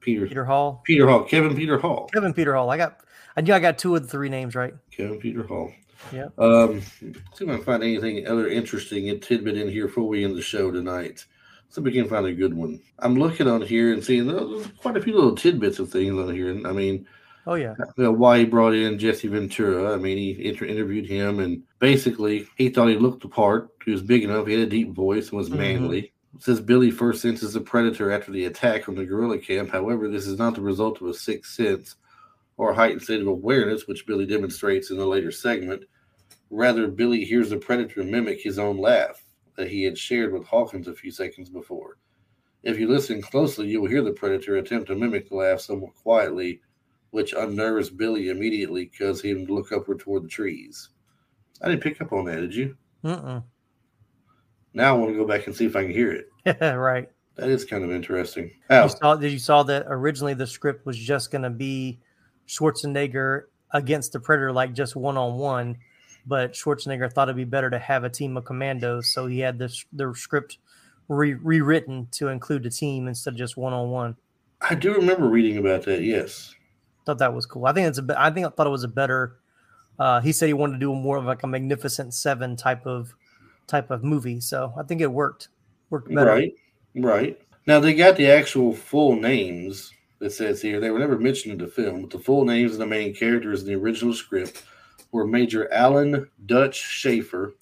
[0.00, 2.70] Peter Peter Hall, Peter Hall, Kevin Peter Hall, Kevin Peter Hall.
[2.70, 3.00] I got,
[3.36, 4.74] I knew I got two of the three names right.
[4.90, 5.72] Kevin Peter Hall.
[6.12, 6.28] Yeah.
[6.38, 10.24] Um, see if I can find anything other interesting and tidbit in here before we
[10.24, 11.24] end the show tonight.
[11.68, 12.80] So we can find a good one.
[12.98, 16.34] I'm looking on here and seeing uh, quite a few little tidbits of things on
[16.34, 16.50] here.
[16.50, 17.06] And I mean,
[17.46, 19.92] Oh yeah, you know, why he brought in Jesse Ventura.
[19.92, 23.68] I mean, he inter- interviewed him, and basically, he thought he looked the part.
[23.84, 24.46] He was big enough.
[24.46, 25.56] He had a deep voice and was Mhm.
[25.58, 26.12] manly.
[26.36, 29.70] It says Billy first senses a predator after the attack on the guerrilla camp.
[29.70, 31.96] However, this is not the result of a sixth sense
[32.56, 35.84] or heightened state of awareness, which Billy demonstrates in the later segment.
[36.50, 39.24] Rather, Billy hears the predator mimic his own laugh
[39.56, 41.98] that he had shared with Hawkins a few seconds before.
[42.62, 45.94] If you listen closely, you will hear the predator attempt to mimic the laugh somewhat
[45.94, 46.60] quietly,
[47.10, 50.90] which unnerves Billy immediately, causes him to look upward toward the trees.
[51.60, 52.76] I didn't pick up on that, did you?
[53.04, 53.42] Mm-mm.
[54.74, 56.28] Now I want to go back and see if I can hear it.
[56.76, 57.08] right.
[57.36, 58.44] That is kind of interesting.
[58.44, 58.86] You How?
[58.88, 62.00] saw did you saw that originally the script was just going to be
[62.52, 65.78] Schwarzenegger against the Predator, like just one on one.
[66.26, 69.58] But Schwarzenegger thought it'd be better to have a team of commandos, so he had
[69.58, 70.58] this the script
[71.08, 74.16] re- rewritten to include the team instead of just one on one.
[74.60, 76.02] I do remember reading about that.
[76.02, 76.54] Yes.
[77.04, 77.66] Thought that was cool.
[77.66, 78.14] I think it's a.
[78.16, 79.38] I think I thought it was a better.
[79.98, 83.14] Uh, he said he wanted to do more of like a Magnificent Seven type of
[83.66, 85.48] type of movie, so I think it worked.
[85.90, 86.30] Worked better.
[86.30, 86.54] Right.
[86.94, 87.40] Right.
[87.66, 89.92] Now they got the actual full names
[90.22, 90.80] that says here.
[90.80, 93.62] They were never mentioned in the film, but the full names of the main characters
[93.62, 94.64] in the original script
[95.10, 97.56] were Major Alan Dutch Schaefer,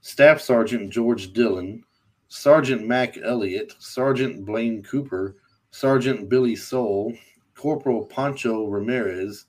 [0.00, 1.84] Staff Sergeant George Dillon,
[2.28, 5.36] Sergeant Mac Elliott, Sergeant Blaine Cooper,
[5.70, 7.14] Sergeant Billy Sole,
[7.54, 9.46] Corporal Poncho Ramirez,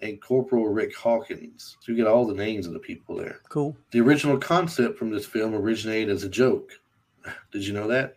[0.00, 1.76] and Corporal Rick Hawkins.
[1.80, 3.40] So you get all the names of the people there.
[3.50, 3.76] Cool.
[3.90, 6.72] The original concept from this film originated as a joke.
[7.52, 8.16] Did you know that?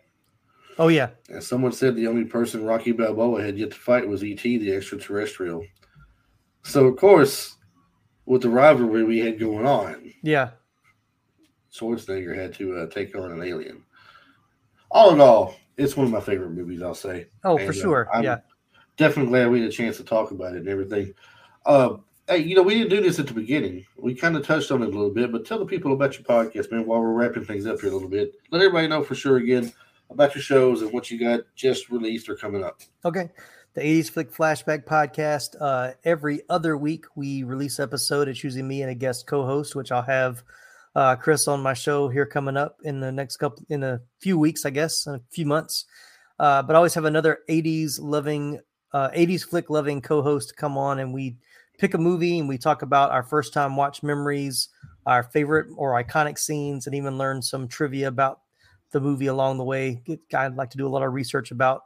[0.78, 1.10] Oh yeah.
[1.28, 4.74] And someone said the only person Rocky Balboa had yet to fight was E.T., the
[4.74, 5.64] extraterrestrial.
[6.62, 7.56] So, of course,
[8.26, 10.50] with the rivalry we had going on, Yeah.
[11.72, 13.82] Schwarzenegger had to uh, take on an alien.
[14.90, 17.26] All in all, it's one of my favorite movies, I'll say.
[17.42, 18.08] Oh, And, for uh, sure.
[18.12, 18.38] I'm yeah.
[18.96, 21.12] Definitely glad we had a chance to talk about it and everything.
[21.66, 21.96] Uh,
[22.28, 23.84] hey, you know, we didn't do this at the beginning.
[23.96, 26.22] We kind of touched on it a little bit, but tell the people about your
[26.22, 28.34] podcast, man, while we're wrapping things up here a little bit.
[28.52, 29.72] Let everybody know for sure again
[30.10, 32.80] about your shows and what you got just released or coming up.
[33.04, 33.30] Okay.
[33.74, 35.56] The 80s Flick Flashback podcast.
[35.60, 38.28] Uh, every other week, we release episode.
[38.28, 40.44] It's usually me and a guest co-host, which I'll have
[40.94, 44.38] uh, Chris on my show here coming up in the next couple in a few
[44.38, 45.86] weeks, I guess, in a few months.
[46.38, 48.60] Uh, but I always have another 80s loving,
[48.92, 51.36] uh, 80s flick loving co-host come on, and we
[51.78, 54.68] pick a movie and we talk about our first time watch memories,
[55.06, 58.40] our favorite or iconic scenes, and even learn some trivia about
[58.94, 60.02] the movie along the way.
[60.34, 61.82] I'd like to do a lot of research about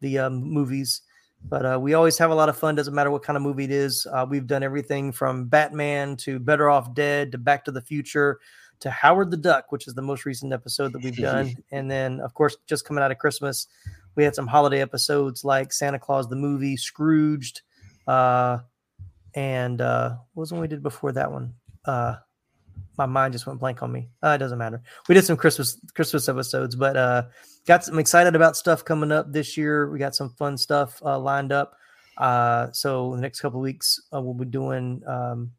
[0.00, 1.02] the um, movies.
[1.44, 2.76] But uh, we always have a lot of fun.
[2.76, 4.06] Doesn't matter what kind of movie it is.
[4.10, 8.38] Uh, we've done everything from Batman to Better Off Dead to Back to the Future
[8.80, 11.54] to Howard the Duck, which is the most recent episode that we've done.
[11.72, 13.66] and then, of course, just coming out of Christmas,
[14.14, 17.62] we had some holiday episodes like Santa Claus the movie, Scrooged,
[18.06, 18.58] uh,
[19.34, 21.54] and uh, what was the one we did before that one?
[22.98, 24.10] My mind just went blank on me.
[24.22, 24.82] Uh, it doesn't matter.
[25.08, 27.24] We did some Christmas Christmas episodes, but uh,
[27.66, 29.90] got some excited about stuff coming up this year.
[29.90, 31.74] We got some fun stuff uh, lined up.
[32.18, 35.02] Uh, so the next couple weeks uh, we'll be doing.
[35.06, 35.52] Um,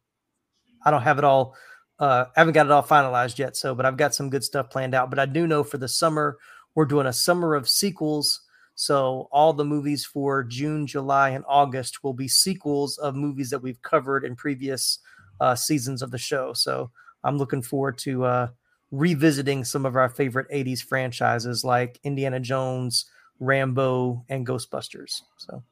[0.84, 1.56] I don't have it all.
[1.98, 3.56] Uh, I haven't got it all finalized yet.
[3.56, 5.10] So, but I've got some good stuff planned out.
[5.10, 6.38] But I do know for the summer
[6.74, 8.40] we're doing a summer of sequels.
[8.74, 13.62] So all the movies for June, July, and August will be sequels of movies that
[13.62, 14.98] we've covered in previous
[15.40, 16.52] uh, seasons of the show.
[16.52, 16.90] So
[17.24, 18.48] I'm looking forward to uh,
[18.90, 23.06] revisiting some of our favorite 80s franchises like Indiana Jones,
[23.40, 25.22] Rambo, and Ghostbusters.
[25.38, 25.62] So,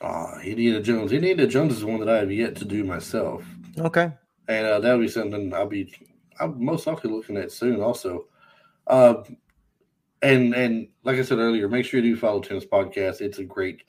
[0.00, 1.12] Ah, Indiana Jones.
[1.12, 3.44] Indiana Jones is one that I have yet to do myself.
[3.78, 4.12] okay.
[4.48, 5.92] And uh, that'll be something I'll be
[6.40, 8.26] I'm most likely looking at soon also.
[8.86, 9.22] Uh,
[10.22, 13.20] and and like I said earlier, make sure you do follow Tim's podcast.
[13.20, 13.82] It's a great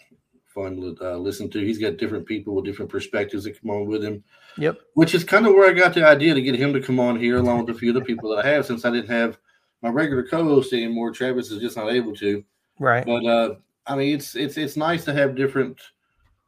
[0.54, 1.60] fun to uh, listen to.
[1.60, 4.24] He's got different people with different perspectives that come on with him.
[4.58, 4.80] Yep.
[4.94, 7.20] Which is kind of where I got the idea to get him to come on
[7.20, 9.38] here, along with a few of the people that I have, since I didn't have
[9.82, 11.12] my regular co-host anymore.
[11.12, 12.44] Travis is just not able to.
[12.80, 13.06] Right.
[13.06, 13.56] But uh,
[13.88, 15.80] I mean, it's it's it's nice to have different,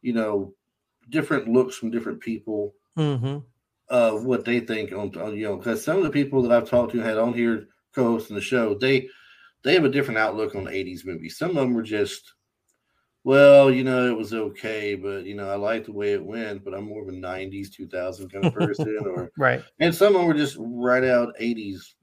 [0.01, 0.53] you know,
[1.09, 2.73] different looks from different people.
[2.97, 3.39] Mm-hmm.
[3.87, 6.67] Uh, what they think on, on you know, because some of the people that I've
[6.67, 9.07] talked to had on here co-hosting the show, they
[9.65, 11.37] they have a different outlook on the 80s movies.
[11.37, 12.33] Some of them were just,
[13.25, 16.63] well, you know, it was okay, but you know, I like the way it went,
[16.63, 19.63] but I'm more of a 90s, 2000 kind of person, or right.
[19.81, 21.95] And some of them were just right out 80s,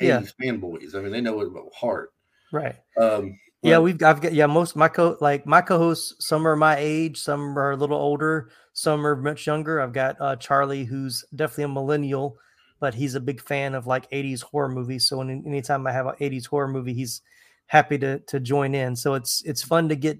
[0.00, 0.46] 80s Yeah.
[0.46, 0.94] fanboys.
[0.96, 2.10] I mean, they know it about heart.
[2.52, 2.76] Right.
[3.00, 6.76] Um, Yeah, we've I've got yeah, most my co like my co-hosts, some are my
[6.78, 9.80] age, some are a little older, some are much younger.
[9.80, 12.36] I've got uh Charlie who's definitely a millennial,
[12.80, 15.08] but he's a big fan of like 80s horror movies.
[15.08, 17.22] So any, anytime I have an 80s horror movie, he's
[17.66, 18.96] happy to to join in.
[18.96, 20.18] So it's it's fun to get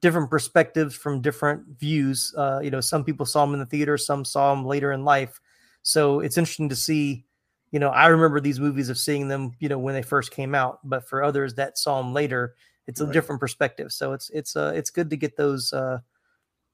[0.00, 2.34] different perspectives from different views.
[2.36, 5.04] Uh, you know, some people saw him in the theater, some saw him later in
[5.04, 5.40] life.
[5.82, 7.24] So it's interesting to see.
[7.70, 10.54] You know, I remember these movies of seeing them, you know, when they first came
[10.54, 12.54] out, but for others that saw them later,
[12.86, 13.12] it's a Right.
[13.12, 13.92] different perspective.
[13.92, 15.98] So it's it's uh it's good to get those uh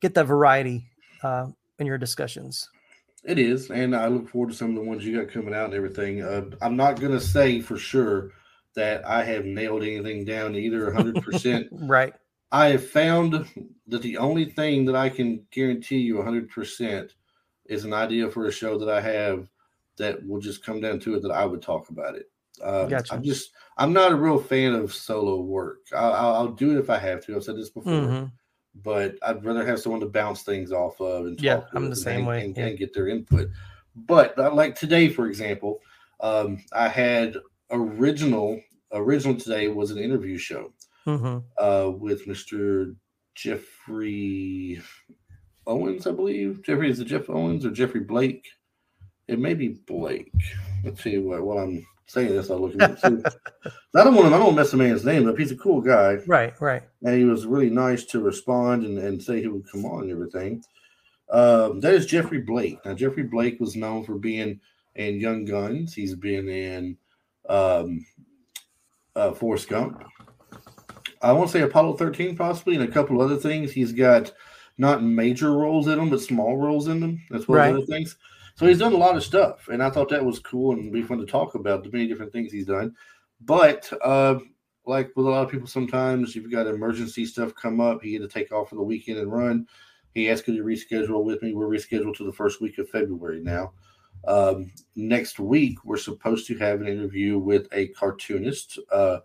[0.01, 0.87] get that variety
[1.23, 1.49] uh
[1.79, 2.71] in your discussions.
[3.25, 5.67] It is, and I look forward to some of the ones you got coming out
[5.67, 6.23] and everything.
[6.23, 8.33] Uh, I'm not going to say for sure
[8.75, 11.71] that I have nailed anything down either 100%.
[11.71, 12.15] Right.
[12.55, 13.33] I have found
[13.89, 17.11] that the only thing that I can guarantee you 100%
[17.67, 19.49] is an idea for a show that I have
[19.97, 22.31] that will just come down to it that I would talk about it.
[22.63, 23.13] Um, Gotcha.
[23.15, 25.79] I'm just, I'm not a real fan of solo work.
[25.95, 27.35] I'll, I'll, I'll do it if I have to.
[27.35, 28.31] I've said this before Mhm.
[28.83, 31.99] but I'd rather have someone to bounce things off of and Yeah, I'm the and-
[31.99, 32.67] same way, and, yeah.
[32.67, 33.49] and get their input.
[33.97, 35.81] But uh, like today, for example,
[36.21, 37.37] um, I had
[37.71, 38.61] original
[38.93, 40.73] original today was an interview show
[41.07, 41.45] Mhm.
[41.59, 42.95] uh, with Mr.
[43.35, 44.81] Jeffrey
[45.67, 46.63] Owens, I believe.
[46.63, 48.47] Jeffrey is it Jeff Owens or Jeffrey Blake?
[49.29, 50.33] It may be Blake.
[50.85, 53.23] Let's see what while I'm saying this, I'll look at too.
[53.97, 55.39] I don't want to I don't mess the man's name up.
[55.39, 56.83] He's a cool guy Right, right.
[57.03, 60.11] and he was really nice to respond and, and say he would come on and
[60.13, 60.63] everything.
[61.31, 62.79] Um, that is Jeffrey Blake.
[62.85, 64.61] Now, Jeffrey Blake was known for being
[64.97, 65.95] in Young Guns.
[65.95, 66.99] He's been in
[67.49, 68.05] um,
[69.17, 70.05] uh, Forrest Gump.
[71.25, 73.73] I want to say Apollo 13, possibly, and a couple other things.
[73.73, 74.33] He's got
[74.79, 77.71] not major roles in them, but small roles in them, That's well Right.
[77.71, 78.17] as other things.
[78.57, 81.03] So he's done a lot of stuff, and I thought that was cool and be
[81.03, 82.95] fun to talk about the many different things he's done.
[83.41, 84.39] But uh,
[84.87, 88.03] like with a lot of people, sometimes you've got emergency stuff come up.
[88.03, 89.67] He had to take off for the weekend and run.
[90.15, 91.53] He asked me to reschedule with me.
[91.55, 93.73] We're rescheduled to the first week of February now.
[94.27, 99.19] Um, next week, we're supposed to have an interview with a cartoonist uh,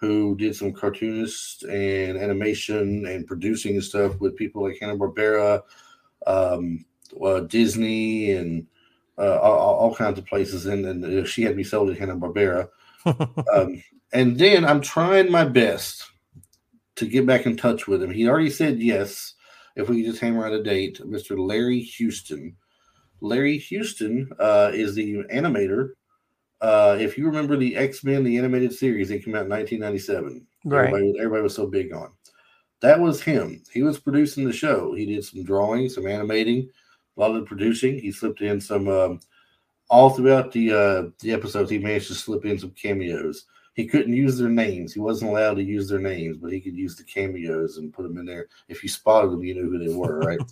[0.00, 5.62] who did some cartoonist and animation and producing and stuff with people like Hanna Barbera,
[6.26, 6.84] um,
[7.22, 8.66] uh, Disney, and
[9.18, 10.64] uh, all, all kinds of places.
[10.64, 12.68] And, and uh, she had me sold at Hanna Barbera.
[13.54, 13.82] Um,
[14.12, 16.10] and then I'm trying my best
[16.96, 18.10] to get back in touch with him.
[18.10, 19.34] He already said yes,
[19.76, 21.00] if we could just hammer out a date.
[21.00, 21.38] Mr.
[21.38, 22.56] Larry Houston.
[23.20, 25.90] Larry Houston uh, is the animator.
[26.60, 30.46] Uh, if you remember the X Men, the animated series, they came out in 1997.
[30.64, 30.88] Right.
[30.88, 32.10] Everybody, everybody was so big on.
[32.80, 33.62] That was him.
[33.72, 34.94] He was producing the show.
[34.94, 36.68] He did some drawing, some animating,
[37.16, 37.98] a lot of the producing.
[37.98, 39.20] He slipped in some um,
[39.88, 41.70] all throughout the uh, the episodes.
[41.70, 43.46] He managed to slip in some cameos.
[43.74, 44.92] He couldn't use their names.
[44.92, 48.02] He wasn't allowed to use their names, but he could use the cameos and put
[48.02, 48.48] them in there.
[48.68, 50.40] If you spotted them, you knew who they were, right?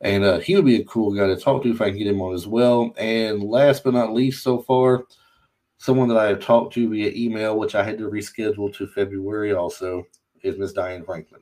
[0.00, 2.06] and uh, he would be a cool guy to talk to if I can get
[2.06, 2.92] him on as well.
[2.96, 5.04] And last but not least, so far,
[5.78, 9.52] someone that I have talked to via email, which I had to reschedule to February,
[9.54, 10.06] also
[10.42, 11.40] is Miss Diane Franklin.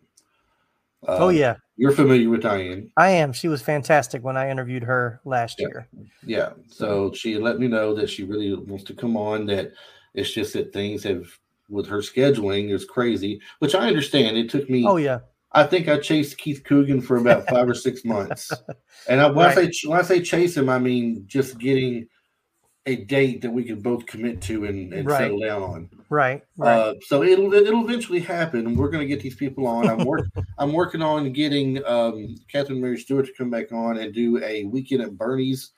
[1.06, 2.90] Uh, oh yeah, you're familiar with Diane.
[2.96, 3.32] I am.
[3.32, 5.68] She was fantastic when I interviewed her last Yeah.
[5.68, 5.88] year.
[6.24, 6.50] Yeah.
[6.68, 9.46] So she let me know that she really wants to come on.
[9.46, 9.72] That
[10.14, 11.26] it's just that things have
[11.68, 14.36] with her scheduling is crazy, which I understand.
[14.36, 14.84] It took me.
[14.86, 15.20] Oh yeah.
[15.52, 18.52] I think I chased Keith Coogan for about five or six months,
[19.08, 22.08] and I, when I say when I say chase him, I mean just getting
[22.86, 25.18] a date that we could both commit to and, and Right.
[25.18, 25.90] settle down on.
[26.08, 26.42] Right.
[26.56, 26.78] Right.
[26.78, 28.76] Uh, so it'll it'll eventually happen.
[28.76, 29.88] We're going to get these people on.
[29.88, 30.26] I'm work
[30.58, 34.64] I'm working on getting um, Catherine Mary Stewart to come back on and do a
[34.64, 35.72] weekend at Bernie's.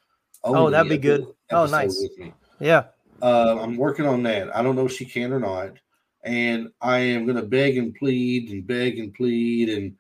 [0.45, 1.27] Oh, that'd be good.
[1.51, 2.07] Oh, nice.
[2.61, 2.85] Yeah.
[3.23, 4.55] Uh, I'm working on that.
[4.55, 5.71] I don't know if she can or not,
[6.25, 9.95] and I am going to beg and plead and beg and plead and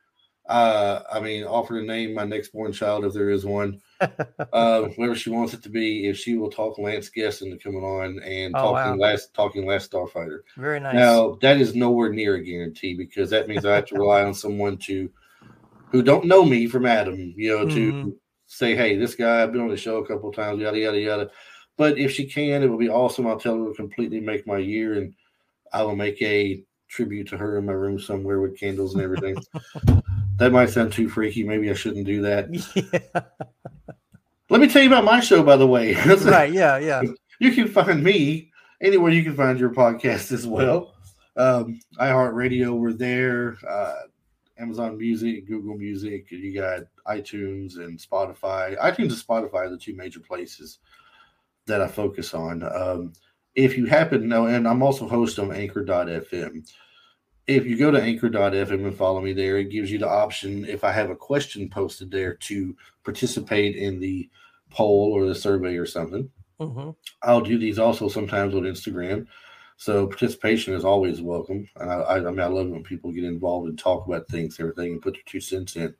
[0.49, 3.81] uh, I mean offer to name my next born child if there is one,
[4.53, 6.09] uh, whoever she wants it to be.
[6.09, 8.97] If she will talk Lance Guest into coming on and Oh, talking wow.
[8.97, 10.41] last talking last Starfighter.
[10.57, 10.95] Very nice.
[10.95, 14.35] Now that is nowhere near a guarantee because that means I have to rely on
[14.35, 15.11] someone to
[15.91, 18.14] who don't know me from Adam, you know, to Mhm.
[18.47, 20.99] say, hey, this guy, I've been on the show a couple of times, yada, yada,
[21.01, 21.31] yada.
[21.77, 23.27] But if she can, it will be awesome.
[23.27, 25.14] I'll tell her to completely make my year and
[25.73, 29.37] I will make a tribute to her in my room somewhere with candles and everything.
[30.37, 31.45] that might sound too freaky.
[31.45, 32.49] Maybe I shouldn't do that.
[33.14, 33.23] Yeah.
[34.51, 35.93] Let me tell you about my show, by the way.
[36.25, 36.51] right.
[36.51, 36.79] Yeah.
[36.79, 37.03] Yeah.
[37.39, 38.51] you can find me
[38.81, 40.95] anywhere you can find your podcast as well.
[41.37, 43.59] Um, iHeartRadio, we're there.
[43.69, 43.95] Uh,
[44.59, 46.31] Amazon Music, Google Music.
[46.31, 48.79] You got iTunes and Spotify.
[48.79, 50.79] iTunes and Spotify are the two major places
[51.66, 52.62] that I focus on.
[52.62, 53.12] Um,
[53.55, 56.69] if you happen to know, and I'm also host on Anchor.fm.
[57.47, 60.85] If you go to Anchor.fm and follow me there, it gives you the option if
[60.85, 64.29] I have a question posted there to participate in the
[64.71, 66.31] poll or the survey or something.
[66.61, 66.91] hmm
[67.23, 69.27] I'll do these also sometimes on Instagram.
[69.77, 71.69] So participation is always welcome.
[71.77, 74.59] And I, I, I mean, I love when people get involved and talk about things,
[74.59, 75.95] everything, and put their two cents in.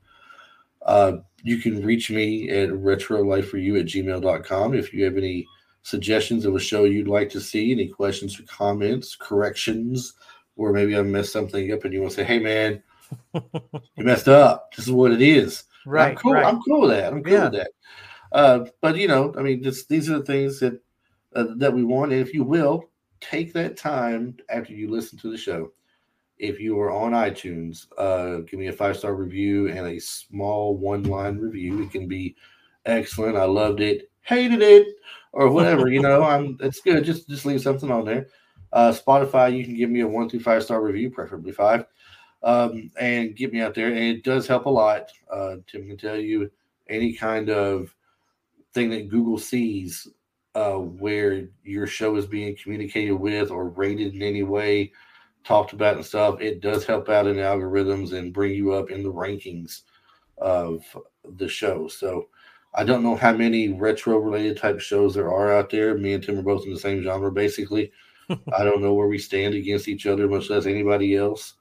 [0.83, 5.47] Uh, you can reach me at retrolifeforyou at gmail.com if you have any
[5.83, 10.15] suggestions of a show you'd like to see, any questions or comments, corrections,
[10.57, 12.83] or maybe I messed something up and you want to say, hey, man,
[13.35, 14.75] you messed up.
[14.75, 15.65] This is what it is.
[15.85, 16.11] And Right.
[16.11, 16.33] I'm cool.
[16.35, 16.47] Right.
[16.47, 17.13] I'm cool with that.
[17.13, 17.45] I'm cool Yeah.
[17.45, 17.71] with that.
[18.33, 20.81] Uh, but you know, I mean, this, these are the things that
[21.35, 22.13] uh, that we want.
[22.13, 25.73] And if you will take that time after you listen to the show,
[26.39, 30.77] if you are on iTunes, uh, give me a five star review and a small
[30.77, 31.83] one line review.
[31.83, 32.37] It can be
[32.85, 33.37] excellent.
[33.37, 34.87] I loved it, hated it,
[35.33, 35.89] or whatever.
[35.89, 36.59] you know, I'm.
[36.63, 37.05] It's good.
[37.05, 38.29] Just just leave something on there.
[38.73, 41.87] Uh, Spotify, you can give me a one through five star review, preferably five
[42.43, 43.89] um, and get me out there.
[43.89, 45.11] And it does help a lot.
[45.33, 46.51] Uh, Tim can tell you
[46.89, 47.95] any kind of
[48.73, 50.07] thing that Google sees
[50.55, 54.93] uh, where your show is being communicated with or rated in any way,
[55.45, 56.41] talked about and stuff.
[56.41, 59.83] It does help out in the algorithms and bring you up in the rankings
[60.39, 60.85] of
[61.37, 61.89] the show.
[61.89, 62.29] So
[62.75, 65.97] I don't know how many retro related type shows there are out there.
[65.97, 67.93] Me and Tim are both in the same genre, basically.
[68.31, 71.55] I don't know where we stand against each other, much less anybody else.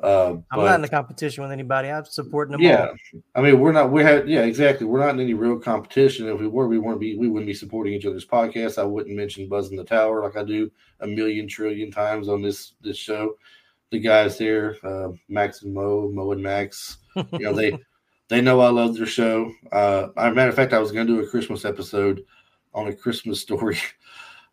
[0.00, 1.88] Uh, I'm not in the competition with anybody.
[1.90, 3.20] I'm supporting them yeah, all.
[3.34, 3.90] I mean, we're not.
[3.90, 4.86] We had yeah, exactly.
[4.86, 6.28] We're not in any real competition.
[6.28, 7.16] If we were, we wouldn't be.
[7.16, 8.78] We wouldn't be supporting each other's podcasts.
[8.78, 12.74] I wouldn't mention buzzing the Tower like I do a million trillion times on this
[12.80, 13.38] this show.
[13.90, 17.76] The guys there, uh, Max and Mo, Mo and Max, you know they
[18.28, 19.52] they know I love their show.
[19.72, 22.24] Uh, as a matter of fact, I was going to do a Christmas episode
[22.74, 23.78] on a Christmas story.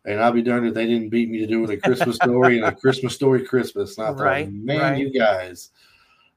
[0.08, 2.64] And I'll be darned if they didn't beat me to doing a Christmas story and
[2.66, 3.98] a Christmas story Christmas.
[3.98, 4.98] And I thought, Right, man, right.
[4.98, 5.70] you guys,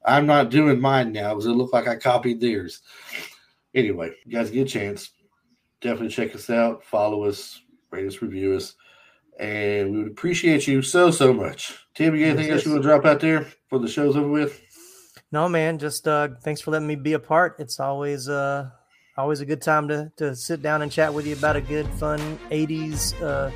[0.04, 2.82] I'm not doing mine now because it looked like I copied theirs.
[3.76, 5.12] Anyway, you guys get a chance.
[5.82, 7.62] Definitely check us out, follow us,
[7.92, 8.74] rate us, review us,
[9.40, 11.78] and we would appreciate you so so much.
[11.94, 14.18] Tim, you got anything Yes, else you want to drop out there for the show's
[14.18, 14.60] over with?
[15.32, 15.78] No, man.
[15.78, 17.56] Just uh, thanks for letting me be a part.
[17.60, 18.70] It's always uh,
[19.18, 21.88] always a good time to to sit down and chat with you about a good,
[21.88, 22.20] fun
[22.50, 23.52] '80s uh,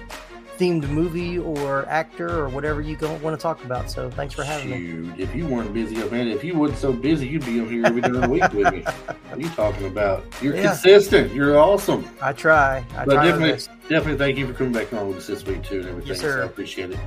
[0.59, 3.89] themed movie or actor or whatever you go, want to talk about.
[3.89, 5.13] So thanks for having me.
[5.21, 7.87] If you weren't busy, oh, man, if you weren't so busy, you'd be on here
[7.87, 8.81] every day of the week with me.
[8.83, 10.23] What are you talking about?
[10.43, 10.67] You're Yeah.
[10.69, 11.33] consistent.
[11.33, 12.07] You're awesome.
[12.21, 12.85] I try.
[12.95, 15.63] I But try definitely, definitely thank you for coming back on with us this week
[15.63, 16.09] too and everything.
[16.09, 16.43] Yes, So sir.
[16.43, 16.99] I appreciate it.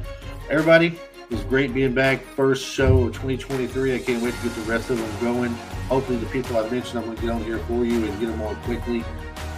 [0.50, 0.98] Everybody,
[1.28, 2.22] it was great being back.
[2.22, 3.94] First show of 2023.
[3.94, 5.52] I can't wait to get the rest of them going.
[5.88, 8.26] Hopefully, the people I mentioned, I'm going to get on here for you and get
[8.26, 9.04] them on quickly,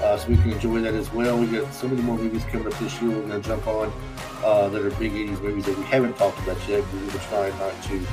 [0.03, 1.39] uh, so we can enjoy that as well.
[1.39, 3.11] We got so many more movies coming up this year.
[3.11, 3.93] We're going to jump on
[4.43, 6.83] uh, that are big 80s movies that we haven't talked about yet.
[6.93, 8.07] We're going to try not to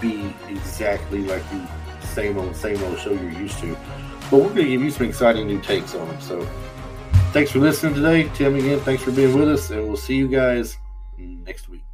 [0.00, 3.76] be exactly like the same old same old show you're used to,
[4.30, 6.20] but we're going to give you some exciting new takes on them.
[6.20, 6.48] So.
[7.32, 8.30] Thanks for listening today.
[8.34, 10.78] Tim, again, thanks for being with us, and we'll see you guys
[11.18, 11.93] next week.